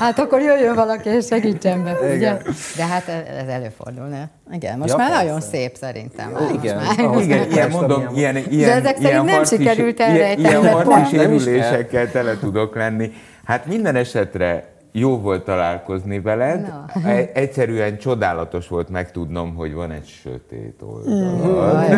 Hát 0.00 0.18
akkor 0.18 0.40
jöjjön 0.40 0.74
valaki 0.74 1.08
és 1.08 1.26
segítsen 1.26 1.84
be, 1.84 1.92
ugye? 2.14 2.36
De 2.76 2.86
hát 2.86 3.08
ez 3.08 3.48
előfordul, 3.48 4.06
ne? 4.06 4.22
Igen, 4.52 4.78
most 4.78 4.90
ja, 4.90 4.96
már 4.96 5.08
persze. 5.08 5.24
nagyon 5.24 5.40
szép 5.40 5.76
szerintem. 5.76 6.32
Ó, 6.34 6.54
igen, 6.54 6.76
már. 6.76 7.22
igen, 7.22 7.50
ilyen 7.50 7.70
mondom, 7.70 8.06
ilyen, 8.14 8.36
ilyen, 8.36 8.68
De 8.68 8.74
ezek 8.74 9.00
ilyen 9.00 9.24
nem 9.24 9.44
sikerült 9.44 10.00
elrejteni. 10.00 10.48
Ilyen, 10.48 10.62
ilyen 10.62 10.84
harci 10.84 11.16
sérülésekkel 11.16 12.10
tele 12.10 12.38
tudok 12.38 12.74
lenni. 12.74 13.12
Hát 13.44 13.66
minden 13.66 13.96
esetre 13.96 14.79
jó 14.92 15.18
volt 15.18 15.44
találkozni 15.44 16.20
veled. 16.20 16.60
No. 16.60 17.00
E- 17.10 17.30
egyszerűen 17.34 17.98
csodálatos 17.98 18.68
volt 18.68 18.88
megtudnom, 18.88 19.54
hogy 19.54 19.72
van 19.72 19.90
egy 19.90 20.06
sötét 20.06 20.82
oldal. 20.82 21.84
Mm. 21.84 21.90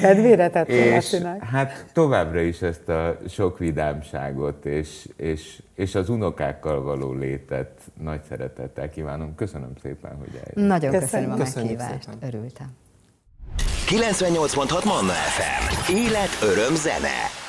Kedvére 0.00 0.50
tettél 0.50 1.02
Hát 1.40 1.86
továbbra 1.92 2.40
is 2.40 2.62
ezt 2.62 2.88
a 2.88 3.16
sok 3.28 3.58
vidámságot 3.58 4.64
és, 4.64 5.08
és, 5.16 5.62
és 5.74 5.94
az 5.94 6.08
unokákkal 6.08 6.82
való 6.82 7.12
létet 7.12 7.70
nagy 8.02 8.20
szeretettel 8.28 8.90
kívánom. 8.90 9.34
Köszönöm 9.34 9.72
szépen, 9.82 10.16
hogy 10.18 10.28
eljöttél. 10.28 10.64
Nagyon 10.66 10.90
köszönöm, 10.90 11.36
köszönöm 11.36 11.68
a 11.68 11.72
meghívást. 11.72 12.02
Szépen. 12.02 12.28
Örültem. 12.28 12.66
98.6 13.86 14.84
Manna 14.84 15.12
FM. 15.12 15.92
Élet, 15.94 16.38
öröm, 16.42 16.74
zene. 16.74 17.48